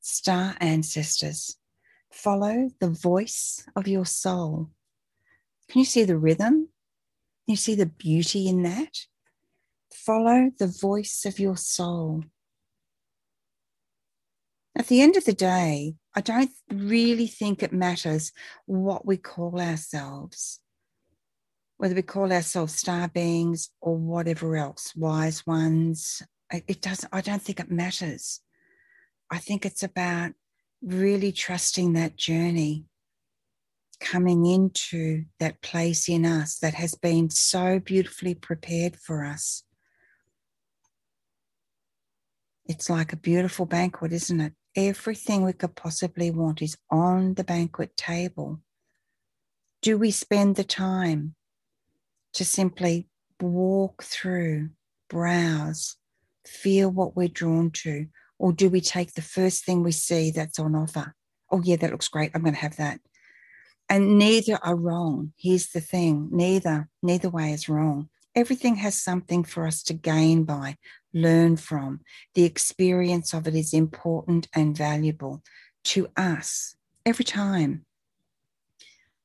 star 0.00 0.54
ancestors. 0.60 1.56
Follow 2.10 2.68
the 2.78 2.90
voice 2.90 3.66
of 3.74 3.88
your 3.88 4.04
soul. 4.04 4.70
Can 5.68 5.78
you 5.78 5.86
see 5.86 6.04
the 6.04 6.18
rhythm? 6.18 6.68
Can 7.44 7.52
you 7.52 7.56
see 7.56 7.74
the 7.74 7.86
beauty 7.86 8.46
in 8.48 8.62
that? 8.64 8.98
Follow 9.92 10.50
the 10.58 10.66
voice 10.66 11.24
of 11.24 11.38
your 11.38 11.56
soul. 11.56 12.24
At 14.76 14.88
the 14.88 15.02
end 15.02 15.16
of 15.16 15.24
the 15.24 15.32
day, 15.32 15.94
I 16.16 16.20
don't 16.20 16.50
really 16.72 17.28
think 17.28 17.62
it 17.62 17.72
matters 17.72 18.32
what 18.66 19.06
we 19.06 19.16
call 19.16 19.60
ourselves, 19.60 20.60
whether 21.76 21.94
we 21.94 22.02
call 22.02 22.32
ourselves 22.32 22.74
star 22.74 23.08
beings 23.08 23.70
or 23.80 23.96
whatever 23.96 24.56
else, 24.56 24.94
wise 24.96 25.46
ones, 25.46 26.22
It 26.50 26.82
doesn't, 26.82 27.12
I 27.12 27.20
don't 27.20 27.42
think 27.42 27.60
it 27.60 27.70
matters. 27.70 28.40
I 29.30 29.38
think 29.38 29.64
it's 29.64 29.82
about 29.82 30.32
really 30.82 31.32
trusting 31.32 31.94
that 31.94 32.16
journey, 32.16 32.84
coming 34.00 34.46
into 34.46 35.24
that 35.40 35.62
place 35.62 36.08
in 36.08 36.24
us 36.26 36.58
that 36.58 36.74
has 36.74 36.94
been 36.94 37.30
so 37.30 37.78
beautifully 37.78 38.34
prepared 38.34 38.96
for 38.96 39.24
us. 39.24 39.64
It's 42.66 42.88
like 42.90 43.12
a 43.12 43.16
beautiful 43.16 43.66
banquet, 43.66 44.12
isn't 44.12 44.40
it? 44.40 44.52
Everything 44.76 45.44
we 45.44 45.52
could 45.52 45.76
possibly 45.76 46.30
want 46.30 46.60
is 46.60 46.76
on 46.90 47.34
the 47.34 47.44
banquet 47.44 47.96
table. 47.96 48.60
Do 49.82 49.98
we 49.98 50.10
spend 50.10 50.56
the 50.56 50.64
time 50.64 51.34
to 52.32 52.44
simply 52.44 53.06
walk 53.40 54.02
through, 54.02 54.70
browse, 55.08 55.96
feel 56.46 56.90
what 56.90 57.14
we're 57.14 57.28
drawn 57.28 57.70
to? 57.70 58.06
Or 58.38 58.52
do 58.52 58.68
we 58.68 58.80
take 58.80 59.14
the 59.14 59.22
first 59.22 59.64
thing 59.64 59.82
we 59.82 59.92
see 59.92 60.30
that's 60.30 60.58
on 60.58 60.74
offer? 60.74 61.14
Oh, 61.50 61.62
yeah, 61.62 61.76
that 61.76 61.90
looks 61.90 62.08
great. 62.08 62.32
I'm 62.34 62.42
going 62.42 62.54
to 62.54 62.60
have 62.60 62.76
that. 62.76 63.00
And 63.88 64.18
neither 64.18 64.58
are 64.62 64.74
wrong. 64.74 65.32
Here's 65.36 65.68
the 65.68 65.80
thing 65.80 66.30
neither, 66.32 66.88
neither 67.02 67.28
way 67.28 67.52
is 67.52 67.68
wrong. 67.68 68.08
Everything 68.34 68.76
has 68.76 69.00
something 69.00 69.44
for 69.44 69.66
us 69.66 69.82
to 69.84 69.94
gain 69.94 70.44
by, 70.44 70.76
learn 71.14 71.56
from. 71.56 72.00
The 72.34 72.44
experience 72.44 73.32
of 73.32 73.46
it 73.46 73.54
is 73.54 73.72
important 73.72 74.48
and 74.54 74.76
valuable 74.76 75.42
to 75.84 76.08
us 76.16 76.76
every 77.06 77.24
time. 77.24 77.86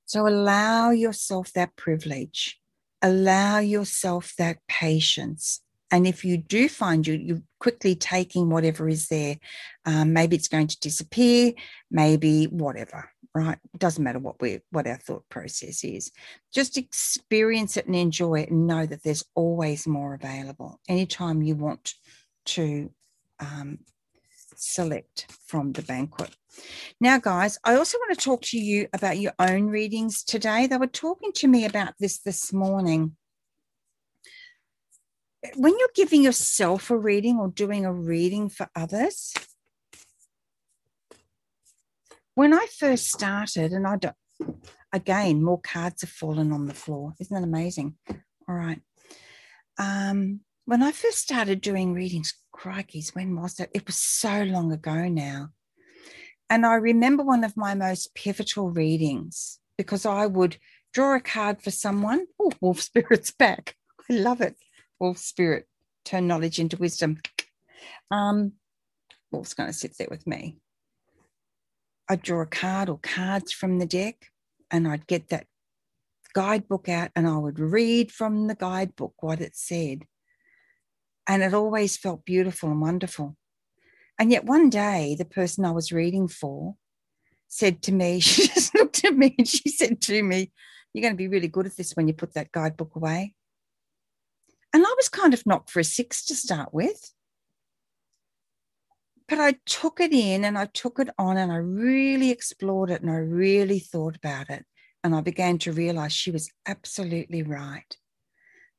So 0.05 0.27
allow 0.27 0.91
yourself 0.91 1.51
that 1.53 1.75
privilege, 1.75 2.60
allow 3.01 3.60
yourself 3.60 4.34
that 4.38 4.58
patience. 4.67 5.62
And 5.91 6.05
if 6.05 6.24
you 6.24 6.38
do 6.38 6.69
find 6.69 7.05
you, 7.05 7.15
you're 7.15 7.41
quickly 7.60 7.96
taking 7.96 8.50
whatever 8.50 8.88
is 8.88 9.08
there, 9.08 9.38
um, 9.86 10.13
maybe 10.13 10.36
it's 10.36 10.48
going 10.48 10.67
to 10.67 10.79
disappear, 10.79 11.53
maybe 11.89 12.46
whatever, 12.46 13.10
right? 13.34 13.58
It 13.74 13.79
doesn't 13.79 14.03
matter 14.03 14.19
what 14.19 14.41
we 14.41 14.60
what 14.72 14.88
our 14.88 14.98
thought 14.98 15.27
process 15.29 15.84
is. 15.84 16.12
Just 16.53 16.77
experience 16.77 17.77
it 17.77 17.88
and 17.88 17.96
enjoy 17.96 18.41
it 18.41 18.51
and 18.51 18.67
know 18.67 18.86
that 18.86 19.03
there's 19.03 19.25
always 19.36 19.88
more 19.88 20.13
available. 20.13 20.79
Anytime 20.88 21.41
you 21.41 21.55
want 21.55 21.93
to 22.46 22.91
um, 23.39 23.79
select 24.55 25.27
from 25.48 25.74
the 25.74 25.81
banquet. 25.81 26.36
Now, 27.00 27.17
guys, 27.17 27.58
I 27.63 27.75
also 27.75 27.98
want 27.98 28.17
to 28.17 28.24
talk 28.25 28.41
to 28.43 28.60
you 28.60 28.88
about 28.93 29.19
your 29.19 29.34
own 29.39 29.67
readings 29.67 30.24
today. 30.24 30.67
They 30.67 30.77
were 30.77 30.88
talking 30.88 31.31
to 31.34 31.48
me 31.48 31.65
about 31.65 31.93
this 32.00 32.19
this 32.19 32.51
morning. 32.51 33.15
When 35.55 35.77
you're 35.77 35.89
giving 35.96 36.24
yourself 36.24 36.89
a 36.89 36.98
reading 36.98 37.38
or 37.38 37.48
doing 37.50 37.86
a 37.86 37.93
reading 37.93 38.50
for 38.50 38.69
others, 38.75 39.34
when 42.36 42.53
I 42.53 42.67
first 42.77 43.08
started, 43.08 43.72
and 43.72 43.88
I 43.88 43.98
don't, 43.98 44.15
again, 44.91 45.43
more 45.43 45.60
cards 45.62 46.01
have 46.01 46.10
fallen 46.10 46.51
on 46.51 46.67
the 46.67 46.74
floor. 46.74 47.13
Isn't 47.19 47.34
that 47.34 47.43
amazing? 47.43 47.96
All 48.48 48.55
right. 48.55 48.81
Um, 49.77 50.41
when 50.65 50.84
I 50.84 50.91
first 50.91 51.19
started 51.19 51.62
doing 51.62 51.93
readings, 51.93 52.34
crikeys, 52.55 53.15
when 53.15 53.36
was 53.36 53.60
it? 53.60 53.69
It 53.74 53.86
was 53.88 53.96
so 53.96 54.43
long 54.43 54.72
ago 54.72 55.08
now. 55.08 55.50
And 56.50 56.65
I 56.65 56.75
remember 56.75 57.24
one 57.24 57.43
of 57.43 57.55
my 57.55 57.75
most 57.75 58.13
pivotal 58.15 58.72
readings 58.72 59.60
because 59.77 60.05
I 60.05 60.25
would 60.25 60.58
draw 60.93 61.15
a 61.15 61.19
card 61.19 61.62
for 61.62 61.72
someone. 61.72 62.25
Oh, 62.39 62.51
Wolf 62.62 62.81
Spirit's 62.81 63.31
back. 63.31 63.75
I 64.10 64.13
love 64.13 64.41
it. 64.41 64.55
Wolf 65.00 65.18
Spirit, 65.18 65.68
turn 66.06 66.27
knowledge 66.27 66.60
into 66.60 66.77
wisdom. 66.77 67.20
Um, 68.12 68.53
Wolf's 69.32 69.53
going 69.53 69.70
to 69.70 69.74
sit 69.74 69.98
there 69.98 70.08
with 70.10 70.25
me. 70.27 70.58
I'd 72.10 72.22
draw 72.22 72.41
a 72.41 72.48
card 72.48 72.89
or 72.89 73.00
cards 73.01 73.51
from 73.51 73.77
the 73.77 73.85
deck 73.85 74.25
and 74.72 74.88
I'd 74.88 75.07
get 75.07 75.29
that 75.29 75.46
guidebook 76.33 76.90
out 76.90 77.12
and 77.16 77.27
I 77.27 77.38
would 77.38 77.59
read 77.59 78.12
from 78.12 78.48
the 78.48 78.55
guidebook 78.55 79.14
what 79.22 79.42
it 79.42 79.55
said. 79.55 80.05
And 81.27 81.44
it 81.44 81.53
always 81.53 81.98
felt 81.98 82.25
beautiful 82.25 82.72
and 82.72 82.81
wonderful. 82.81 83.35
And 84.18 84.31
yet 84.31 84.46
one 84.46 84.70
day, 84.70 85.16
the 85.18 85.25
person 85.25 85.64
I 85.64 85.72
was 85.72 85.92
reading 85.92 86.27
for 86.27 86.75
said 87.48 87.81
to 87.83 87.92
me, 87.92 88.20
she 88.20 88.48
just 88.48 88.75
looked 88.75 89.05
at 89.05 89.16
me 89.16 89.35
and 89.38 89.48
she 89.48 89.70
said 89.70 90.01
to 90.01 90.24
me, 90.24 90.51
You're 90.94 91.03
going 91.03 91.14
to 91.14 91.18
be 91.18 91.27
really 91.27 91.48
good 91.48 91.68
at 91.68 91.77
this 91.77 91.94
when 91.94 92.07
you 92.07 92.14
put 92.14 92.33
that 92.33 92.51
guidebook 92.51 92.96
away. 92.96 93.35
And 94.74 94.86
I 94.86 94.94
was 94.98 95.10
kind 95.10 95.34
of 95.34 95.46
knocked 95.46 95.70
for 95.72 95.79
a 95.79 95.84
six 95.84 96.25
to 96.25 96.36
start 96.36 96.74
with 96.74 97.12
but 99.29 99.40
I 99.40 99.55
took 99.66 100.00
it 100.00 100.12
in 100.12 100.44
and 100.44 100.58
I 100.58 100.66
took 100.66 101.00
it 101.00 101.10
on 101.20 101.38
and 101.38 101.51
I 101.51 101.58
really 101.58 102.32
explored 102.32 102.90
it 102.90 103.01
and 103.01 103.12
I 103.12 103.18
really 103.18 103.77
thought 103.77 104.16
about 104.16 104.50
it. 104.50 104.66
And 105.03 105.16
I 105.16 105.22
began 105.22 105.60
to 105.60 105.72
realize 105.72 106.12
she 106.12 106.32
was 106.32 106.51
absolutely 106.66 107.44
right. 107.44 107.96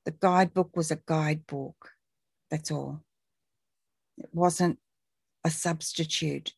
The 0.04 0.10
guidebook 0.10 0.76
was 0.76 0.90
a 0.90 1.00
guidebook. 1.06 1.90
That's 2.50 2.70
all. 2.70 3.04
It 4.18 4.28
wasn't 4.32 4.78
a 5.44 5.50
substitute 5.50 6.52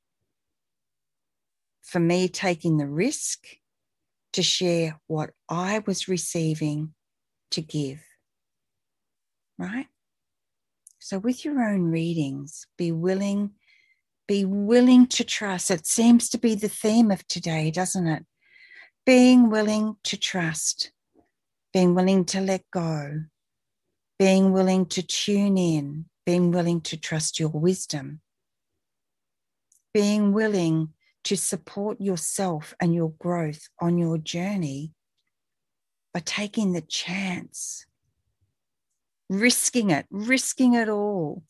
for 1.83 2.01
me 2.01 2.29
taking 2.29 2.79
the 2.79 2.88
risk 2.88 3.45
to 4.33 4.42
share 4.42 4.99
what 5.07 5.31
I 5.49 5.83
was 5.87 6.09
receiving 6.09 6.95
to 7.51 7.61
give. 7.61 8.01
Right? 9.58 9.86
So, 10.98 11.18
with 11.18 11.44
your 11.44 11.62
own 11.62 11.90
readings, 11.90 12.66
be 12.76 12.92
willing 12.92 13.52
be 14.28 14.44
willing 14.44 15.06
to 15.06 15.24
trust. 15.24 15.70
It 15.70 15.86
seems 15.86 16.28
to 16.30 16.38
be 16.38 16.54
the 16.54 16.68
theme 16.68 17.10
of 17.10 17.26
today, 17.26 17.70
doesn't 17.70 18.06
it? 18.06 18.24
Being 19.04 19.50
willing 19.50 19.96
to 20.04 20.16
trust, 20.16 20.92
being 21.72 21.94
willing 21.94 22.24
to 22.26 22.40
let 22.40 22.62
go, 22.72 23.24
being 24.18 24.52
willing 24.52 24.86
to 24.86 25.02
tune 25.02 25.58
in, 25.58 26.06
being 26.24 26.52
willing 26.52 26.80
to 26.82 26.96
trust 26.96 27.40
your 27.40 27.48
wisdom, 27.48 28.20
being 29.92 30.32
willing 30.32 30.90
to 31.24 31.36
support 31.36 32.00
yourself 32.00 32.74
and 32.80 32.94
your 32.94 33.10
growth 33.18 33.68
on 33.80 33.98
your 33.98 34.18
journey 34.18 34.92
by 36.14 36.20
taking 36.20 36.72
the 36.72 36.80
chance, 36.80 37.86
risking 39.33 39.90
it, 39.90 40.07
risking 40.11 40.75
it 40.75 40.88
all 40.88 41.42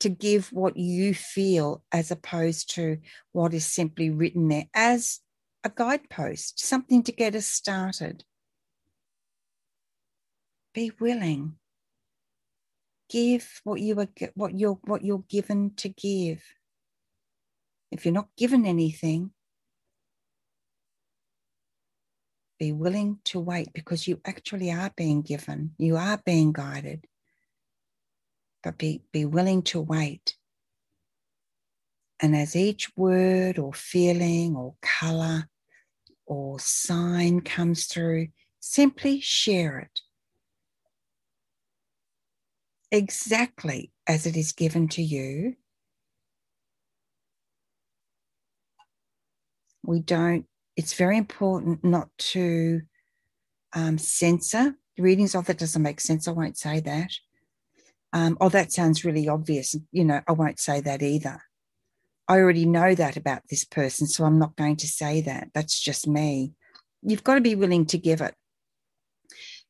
to 0.00 0.08
give 0.08 0.48
what 0.52 0.76
you 0.76 1.14
feel 1.14 1.82
as 1.92 2.10
opposed 2.10 2.74
to 2.74 2.98
what 3.32 3.54
is 3.54 3.64
simply 3.64 4.10
written 4.10 4.48
there 4.48 4.66
as 4.74 5.20
a 5.64 5.70
guidepost, 5.70 6.60
something 6.60 7.02
to 7.04 7.12
get 7.12 7.34
us 7.34 7.46
started. 7.46 8.24
Be 10.74 10.92
willing. 11.00 11.54
Give 13.08 13.48
what 13.64 13.80
you 13.80 14.00
are 14.00 14.08
what 14.34 14.54
you're 14.54 14.78
what 14.84 15.04
you're 15.04 15.24
given 15.28 15.74
to 15.76 15.88
give. 15.88 16.42
If 17.90 18.04
you're 18.04 18.14
not 18.14 18.28
given 18.38 18.64
anything, 18.64 19.32
be 22.58 22.72
willing 22.72 23.18
to 23.26 23.38
wait 23.38 23.68
because 23.74 24.08
you 24.08 24.20
actually 24.24 24.72
are 24.72 24.90
being 24.96 25.20
given, 25.20 25.74
you 25.78 25.96
are 25.96 26.20
being 26.24 26.52
guided 26.52 27.06
but 28.62 28.78
be, 28.78 29.02
be 29.12 29.24
willing 29.24 29.62
to 29.62 29.80
wait. 29.80 30.36
And 32.20 32.36
as 32.36 32.54
each 32.54 32.96
word 32.96 33.58
or 33.58 33.72
feeling 33.72 34.54
or 34.54 34.74
color 34.80 35.48
or 36.24 36.60
sign 36.60 37.40
comes 37.40 37.86
through, 37.86 38.28
simply 38.60 39.20
share 39.20 39.78
it 39.80 40.00
exactly 42.92 43.90
as 44.06 44.26
it 44.26 44.36
is 44.36 44.52
given 44.52 44.86
to 44.86 45.02
you. 45.02 45.56
We 49.82 49.98
don't, 49.98 50.46
it's 50.76 50.94
very 50.94 51.16
important 51.16 51.82
not 51.82 52.08
to 52.18 52.82
um, 53.72 53.98
censor 53.98 54.76
readings 54.96 55.34
of 55.34 55.48
it 55.50 55.58
doesn't 55.58 55.82
make 55.82 56.00
sense. 56.00 56.28
I 56.28 56.32
won't 56.32 56.56
say 56.56 56.78
that 56.80 57.10
um, 58.12 58.36
oh, 58.40 58.48
that 58.50 58.72
sounds 58.72 59.04
really 59.04 59.28
obvious. 59.28 59.74
You 59.90 60.04
know, 60.04 60.20
I 60.26 60.32
won't 60.32 60.60
say 60.60 60.80
that 60.80 61.02
either. 61.02 61.42
I 62.28 62.38
already 62.38 62.66
know 62.66 62.94
that 62.94 63.16
about 63.16 63.42
this 63.48 63.64
person, 63.64 64.06
so 64.06 64.24
I'm 64.24 64.38
not 64.38 64.56
going 64.56 64.76
to 64.76 64.86
say 64.86 65.22
that. 65.22 65.48
That's 65.54 65.80
just 65.80 66.06
me. 66.06 66.52
You've 67.02 67.24
got 67.24 67.34
to 67.34 67.40
be 67.40 67.54
willing 67.54 67.86
to 67.86 67.98
give 67.98 68.20
it. 68.20 68.34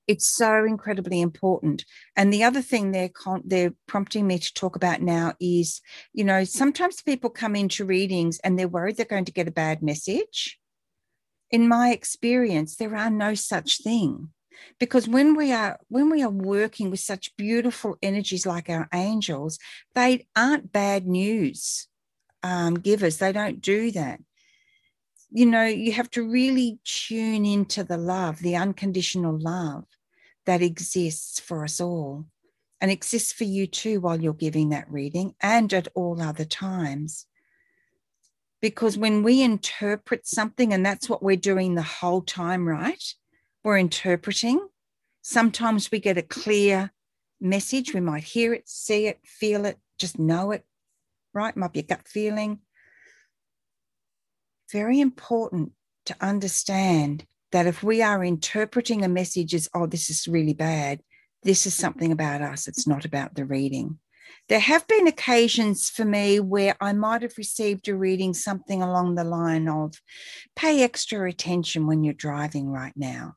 It's 0.08 0.26
so 0.26 0.64
incredibly 0.64 1.20
important. 1.20 1.84
And 2.16 2.32
the 2.32 2.42
other 2.42 2.60
thing 2.60 2.90
they're 2.90 3.08
con- 3.08 3.44
they're 3.46 3.72
prompting 3.86 4.26
me 4.26 4.38
to 4.38 4.54
talk 4.54 4.74
about 4.74 5.00
now 5.00 5.34
is, 5.40 5.80
you 6.12 6.24
know, 6.24 6.42
sometimes 6.42 7.00
people 7.00 7.30
come 7.30 7.54
into 7.54 7.84
readings 7.84 8.40
and 8.40 8.58
they're 8.58 8.68
worried 8.68 8.96
they're 8.96 9.06
going 9.06 9.24
to 9.26 9.32
get 9.32 9.48
a 9.48 9.52
bad 9.52 9.80
message. 9.82 10.58
In 11.50 11.68
my 11.68 11.90
experience, 11.90 12.76
there 12.76 12.96
are 12.96 13.10
no 13.10 13.34
such 13.34 13.82
thing 13.82 14.30
because 14.78 15.08
when 15.08 15.34
we 15.34 15.52
are 15.52 15.78
when 15.88 16.10
we 16.10 16.22
are 16.22 16.30
working 16.30 16.90
with 16.90 17.00
such 17.00 17.36
beautiful 17.36 17.96
energies 18.02 18.46
like 18.46 18.68
our 18.68 18.88
angels 18.92 19.58
they 19.94 20.26
aren't 20.36 20.72
bad 20.72 21.06
news 21.06 21.88
um, 22.42 22.74
givers. 22.74 23.18
They 23.18 23.32
don't 23.32 23.60
do 23.60 23.90
that. 23.92 24.20
You 25.30 25.46
know 25.46 25.64
you 25.64 25.92
have 25.92 26.10
to 26.10 26.28
really 26.28 26.78
tune 26.84 27.46
into 27.46 27.84
the 27.84 27.96
love 27.96 28.40
the 28.40 28.56
unconditional 28.56 29.38
love 29.38 29.84
that 30.44 30.60
exists 30.60 31.40
for 31.40 31.64
us 31.64 31.80
all 31.80 32.26
and 32.80 32.90
exists 32.90 33.32
for 33.32 33.44
you 33.44 33.66
too 33.66 34.00
while 34.00 34.20
you're 34.20 34.34
giving 34.34 34.70
that 34.70 34.90
reading 34.90 35.34
and 35.40 35.72
at 35.72 35.88
all 35.94 36.20
other 36.20 36.44
times. 36.44 37.26
Because 38.60 38.98
when 38.98 39.22
we 39.22 39.42
interpret 39.42 40.26
something 40.26 40.72
and 40.72 40.84
that's 40.84 41.08
what 41.08 41.22
we're 41.22 41.36
doing 41.36 41.74
the 41.74 41.82
whole 41.82 42.22
time 42.22 42.68
right 42.68 43.14
we're 43.64 43.78
interpreting. 43.78 44.68
Sometimes 45.22 45.90
we 45.90 46.00
get 46.00 46.18
a 46.18 46.22
clear 46.22 46.92
message. 47.40 47.94
We 47.94 48.00
might 48.00 48.24
hear 48.24 48.52
it, 48.54 48.68
see 48.68 49.06
it, 49.06 49.20
feel 49.24 49.64
it, 49.64 49.78
just 49.98 50.18
know 50.18 50.50
it, 50.50 50.64
right? 51.32 51.56
Might 51.56 51.72
be 51.72 51.80
a 51.80 51.84
gut 51.84 52.06
feeling. 52.06 52.60
Very 54.70 55.00
important 55.00 55.72
to 56.06 56.16
understand 56.20 57.26
that 57.52 57.66
if 57.66 57.82
we 57.82 58.02
are 58.02 58.24
interpreting 58.24 59.04
a 59.04 59.08
message 59.08 59.54
as, 59.54 59.68
oh, 59.74 59.86
this 59.86 60.10
is 60.10 60.26
really 60.26 60.54
bad, 60.54 61.00
this 61.42 61.66
is 61.66 61.74
something 61.74 62.10
about 62.10 62.40
us, 62.40 62.66
it's 62.66 62.86
not 62.86 63.04
about 63.04 63.34
the 63.34 63.44
reading. 63.44 63.98
There 64.48 64.60
have 64.60 64.86
been 64.88 65.06
occasions 65.06 65.88
for 65.88 66.04
me 66.04 66.40
where 66.40 66.76
I 66.80 66.94
might 66.94 67.22
have 67.22 67.36
received 67.36 67.86
a 67.88 67.94
reading 67.94 68.34
something 68.34 68.82
along 68.82 69.14
the 69.14 69.24
line 69.24 69.68
of 69.68 69.94
pay 70.56 70.82
extra 70.82 71.28
attention 71.28 71.86
when 71.86 72.02
you're 72.02 72.14
driving 72.14 72.68
right 72.68 72.94
now 72.96 73.36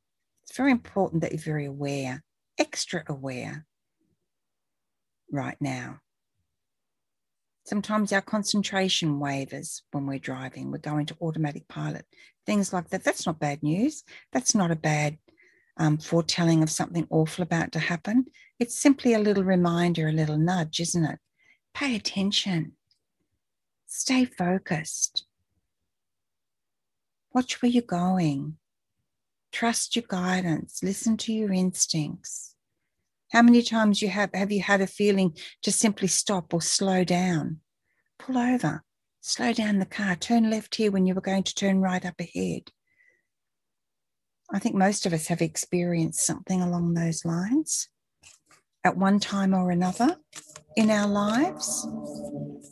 very 0.55 0.71
important 0.71 1.21
that 1.21 1.31
you're 1.31 1.41
very 1.41 1.65
aware, 1.65 2.23
extra 2.57 3.03
aware 3.07 3.65
right 5.31 5.57
now. 5.59 5.99
Sometimes 7.65 8.13
our 8.13 8.21
concentration 8.21 9.19
wavers 9.19 9.83
when 9.91 10.05
we're 10.05 10.19
driving, 10.19 10.71
we 10.71 10.77
go 10.77 10.97
into 10.97 11.17
automatic 11.19 11.67
pilot, 11.67 12.05
things 12.45 12.71
like 12.71 12.89
that. 12.89 13.03
That's 13.03 13.25
not 13.25 13.39
bad 13.39 13.63
news. 13.63 14.03
That's 14.31 14.53
not 14.53 14.69
a 14.69 14.75
bad 14.75 15.17
um, 15.77 15.97
foretelling 15.97 16.63
of 16.63 16.69
something 16.69 17.07
awful 17.09 17.41
about 17.43 17.71
to 17.73 17.79
happen. 17.79 18.25
It's 18.59 18.79
simply 18.79 19.13
a 19.13 19.19
little 19.19 19.43
reminder, 19.43 20.07
a 20.07 20.13
little 20.13 20.37
nudge, 20.37 20.79
isn't 20.79 21.05
it? 21.05 21.19
Pay 21.73 21.95
attention, 21.95 22.73
stay 23.87 24.25
focused, 24.25 25.25
watch 27.33 27.61
where 27.61 27.69
you're 27.69 27.81
going, 27.81 28.57
Trust 29.55 29.95
your 29.95 30.03
guidance. 30.09 30.81
Listen 30.83 31.15
to 31.15 31.31
your 31.31 31.53
instincts. 31.53 32.55
How 33.31 33.41
many 33.41 33.61
times 33.61 34.01
you 34.01 34.09
have 34.09 34.31
have 34.33 34.51
you 34.51 34.61
had 34.61 34.81
a 34.81 34.85
feeling 34.85 35.37
to 35.63 35.71
simply 35.71 36.09
stop 36.09 36.53
or 36.53 36.61
slow 36.61 37.05
down? 37.05 37.61
Pull 38.19 38.37
over, 38.37 38.83
slow 39.21 39.53
down 39.53 39.79
the 39.79 39.85
car, 39.85 40.17
turn 40.17 40.49
left 40.49 40.75
here 40.75 40.91
when 40.91 41.05
you 41.05 41.15
were 41.15 41.21
going 41.21 41.43
to 41.43 41.55
turn 41.55 41.79
right 41.79 42.05
up 42.05 42.15
ahead. 42.19 42.63
I 44.51 44.59
think 44.59 44.75
most 44.75 45.05
of 45.05 45.13
us 45.13 45.27
have 45.27 45.41
experienced 45.41 46.25
something 46.25 46.61
along 46.61 46.93
those 46.93 47.23
lines 47.23 47.87
at 48.83 48.97
one 48.97 49.21
time 49.21 49.53
or 49.53 49.71
another 49.71 50.17
in 50.75 50.91
our 50.91 51.07
lives. 51.07 51.87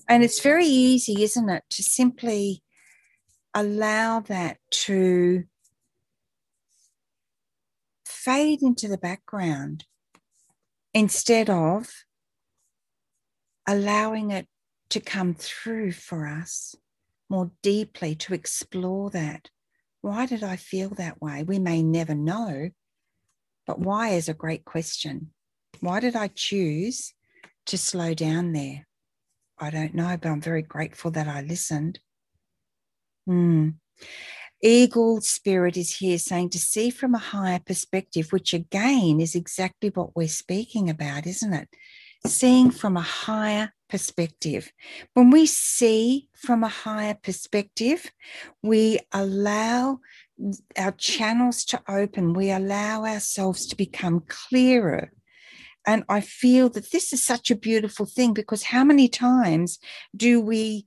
And 0.09 0.21
it's 0.21 0.41
very 0.41 0.65
easy, 0.65 1.23
isn't 1.23 1.49
it, 1.49 1.63
to 1.69 1.81
simply 1.81 2.61
allow 3.53 4.19
that 4.19 4.57
to 4.71 5.45
fade 8.23 8.61
into 8.61 8.87
the 8.87 8.97
background 8.97 9.85
instead 10.93 11.49
of 11.49 11.89
allowing 13.67 14.31
it 14.31 14.47
to 14.89 14.99
come 14.99 15.33
through 15.33 15.91
for 15.91 16.27
us 16.27 16.75
more 17.29 17.51
deeply 17.61 18.15
to 18.15 18.33
explore 18.33 19.09
that. 19.09 19.49
Why 20.01 20.25
did 20.25 20.43
I 20.43 20.55
feel 20.55 20.89
that 20.89 21.21
way? 21.21 21.43
We 21.43 21.59
may 21.59 21.81
never 21.81 22.13
know, 22.13 22.69
but 23.65 23.79
why 23.79 24.09
is 24.09 24.29
a 24.29 24.33
great 24.33 24.65
question. 24.65 25.31
Why 25.79 25.99
did 25.99 26.15
I 26.15 26.27
choose 26.27 27.13
to 27.67 27.77
slow 27.77 28.13
down 28.13 28.53
there? 28.53 28.85
I 29.59 29.69
don't 29.69 29.95
know, 29.95 30.17
but 30.21 30.29
I'm 30.29 30.41
very 30.41 30.61
grateful 30.61 31.11
that 31.11 31.27
I 31.27 31.41
listened. 31.41 31.99
Hmm. 33.25 33.69
Eagle 34.65 35.19
spirit 35.19 35.75
is 35.75 35.97
here 35.97 36.17
saying 36.17 36.49
to 36.51 36.57
see 36.57 36.89
from 36.89 37.13
a 37.13 37.19
higher 37.19 37.59
perspective, 37.59 38.31
which 38.31 38.53
again 38.53 39.19
is 39.19 39.35
exactly 39.35 39.89
what 39.89 40.15
we're 40.15 40.29
speaking 40.29 40.89
about, 40.89 41.27
isn't 41.27 41.51
it? 41.51 41.67
Seeing 42.25 42.71
from 42.71 42.95
a 42.95 43.01
higher 43.01 43.73
perspective. 43.89 44.71
When 45.15 45.31
we 45.31 45.47
see 45.47 46.29
from 46.33 46.63
a 46.63 46.69
higher 46.69 47.13
perspective, 47.13 48.09
we 48.61 48.99
allow 49.11 49.99
our 50.77 50.93
channels 50.93 51.65
to 51.65 51.81
open, 51.89 52.31
we 52.31 52.49
allow 52.49 53.03
ourselves 53.03 53.67
to 53.67 53.75
become 53.75 54.23
clearer. 54.29 55.11
And 55.85 56.05
I 56.07 56.21
feel 56.21 56.69
that 56.69 56.91
this 56.91 57.11
is 57.11 57.25
such 57.25 57.51
a 57.51 57.57
beautiful 57.57 58.05
thing 58.05 58.33
because 58.33 58.63
how 58.63 58.85
many 58.85 59.09
times 59.09 59.77
do 60.15 60.39
we 60.39 60.85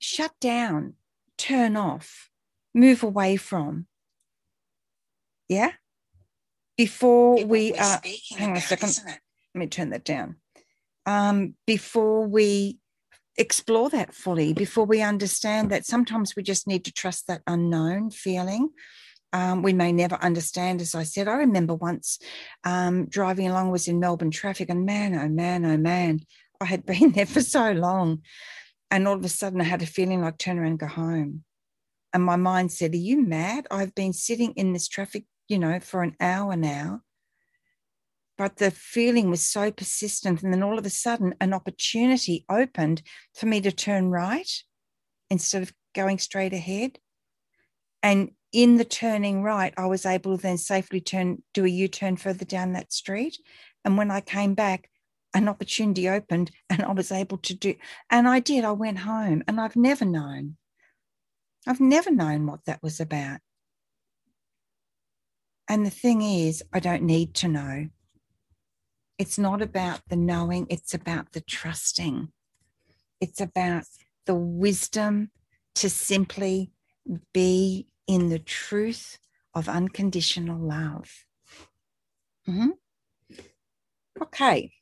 shut 0.00 0.32
down 0.40 0.94
turn 1.38 1.76
off, 1.76 2.28
move 2.74 3.02
away 3.02 3.36
from. 3.36 3.86
Yeah. 5.48 5.72
Before 6.76 7.44
we 7.44 7.74
are, 7.74 8.00
hang 8.36 8.50
on 8.50 8.56
a 8.56 8.60
second. 8.60 9.00
Let 9.06 9.20
me 9.54 9.66
turn 9.66 9.90
that 9.90 10.04
down. 10.04 10.36
Um, 11.06 11.54
before 11.66 12.26
we 12.26 12.78
explore 13.38 13.88
that 13.90 14.14
fully, 14.14 14.52
before 14.52 14.84
we 14.84 15.00
understand 15.00 15.70
that 15.70 15.86
sometimes 15.86 16.36
we 16.36 16.42
just 16.42 16.66
need 16.66 16.84
to 16.84 16.92
trust 16.92 17.26
that 17.26 17.42
unknown 17.46 18.10
feeling. 18.10 18.70
Um, 19.32 19.62
we 19.62 19.72
may 19.72 19.92
never 19.92 20.16
understand, 20.16 20.80
as 20.80 20.94
I 20.94 21.02
said. 21.02 21.28
I 21.28 21.34
remember 21.34 21.74
once 21.74 22.18
um, 22.64 23.06
driving 23.06 23.48
along, 23.48 23.70
was 23.70 23.88
in 23.88 24.00
Melbourne 24.00 24.30
traffic, 24.30 24.68
and 24.68 24.86
man, 24.86 25.14
oh 25.14 25.28
man, 25.28 25.64
oh 25.64 25.76
man, 25.76 26.20
I 26.60 26.64
had 26.64 26.86
been 26.86 27.12
there 27.12 27.26
for 27.26 27.40
so 27.40 27.72
long. 27.72 28.22
And 28.90 29.06
all 29.06 29.16
of 29.16 29.24
a 29.24 29.28
sudden, 29.28 29.60
I 29.60 29.64
had 29.64 29.82
a 29.82 29.86
feeling 29.86 30.22
like 30.22 30.38
turn 30.38 30.58
around 30.58 30.68
and 30.68 30.78
go 30.78 30.86
home. 30.86 31.44
And 32.12 32.24
my 32.24 32.36
mind 32.36 32.72
said, 32.72 32.94
Are 32.94 32.96
you 32.96 33.20
mad? 33.20 33.66
I've 33.70 33.94
been 33.94 34.12
sitting 34.12 34.52
in 34.52 34.72
this 34.72 34.88
traffic, 34.88 35.24
you 35.48 35.58
know, 35.58 35.78
for 35.80 36.02
an 36.02 36.16
hour 36.20 36.56
now. 36.56 37.02
But 38.38 38.56
the 38.56 38.70
feeling 38.70 39.30
was 39.30 39.42
so 39.42 39.70
persistent. 39.70 40.42
And 40.42 40.52
then 40.52 40.62
all 40.62 40.78
of 40.78 40.86
a 40.86 40.90
sudden, 40.90 41.34
an 41.40 41.52
opportunity 41.52 42.44
opened 42.48 43.02
for 43.34 43.46
me 43.46 43.60
to 43.60 43.72
turn 43.72 44.10
right 44.10 44.50
instead 45.28 45.62
of 45.62 45.72
going 45.94 46.18
straight 46.18 46.52
ahead. 46.52 46.98
And 48.02 48.30
in 48.52 48.76
the 48.76 48.84
turning 48.84 49.42
right, 49.42 49.74
I 49.76 49.86
was 49.86 50.06
able 50.06 50.36
to 50.36 50.42
then 50.42 50.56
safely 50.56 51.00
turn, 51.00 51.42
do 51.52 51.64
a 51.64 51.68
U 51.68 51.88
turn 51.88 52.16
further 52.16 52.44
down 52.44 52.72
that 52.72 52.92
street. 52.92 53.38
And 53.84 53.98
when 53.98 54.10
I 54.10 54.20
came 54.20 54.54
back, 54.54 54.88
an 55.38 55.48
opportunity 55.48 56.08
opened 56.08 56.50
and 56.68 56.82
I 56.82 56.92
was 56.92 57.12
able 57.12 57.38
to 57.38 57.54
do, 57.54 57.74
and 58.10 58.28
I 58.28 58.40
did. 58.40 58.64
I 58.64 58.72
went 58.72 58.98
home 58.98 59.42
and 59.46 59.60
I've 59.60 59.76
never 59.76 60.04
known. 60.04 60.56
I've 61.66 61.80
never 61.80 62.10
known 62.10 62.46
what 62.46 62.64
that 62.66 62.82
was 62.82 63.00
about. 63.00 63.40
And 65.68 65.86
the 65.86 65.90
thing 65.90 66.22
is, 66.22 66.62
I 66.72 66.80
don't 66.80 67.02
need 67.02 67.34
to 67.34 67.48
know. 67.48 67.88
It's 69.18 69.38
not 69.38 69.62
about 69.62 70.00
the 70.08 70.16
knowing, 70.16 70.66
it's 70.70 70.94
about 70.94 71.32
the 71.32 71.40
trusting. 71.40 72.32
It's 73.20 73.40
about 73.40 73.84
the 74.26 74.34
wisdom 74.34 75.30
to 75.76 75.90
simply 75.90 76.72
be 77.32 77.88
in 78.06 78.28
the 78.28 78.38
truth 78.38 79.18
of 79.54 79.68
unconditional 79.68 80.58
love. 80.58 81.24
Mm-hmm. 82.48 82.70
Okay 84.22 84.72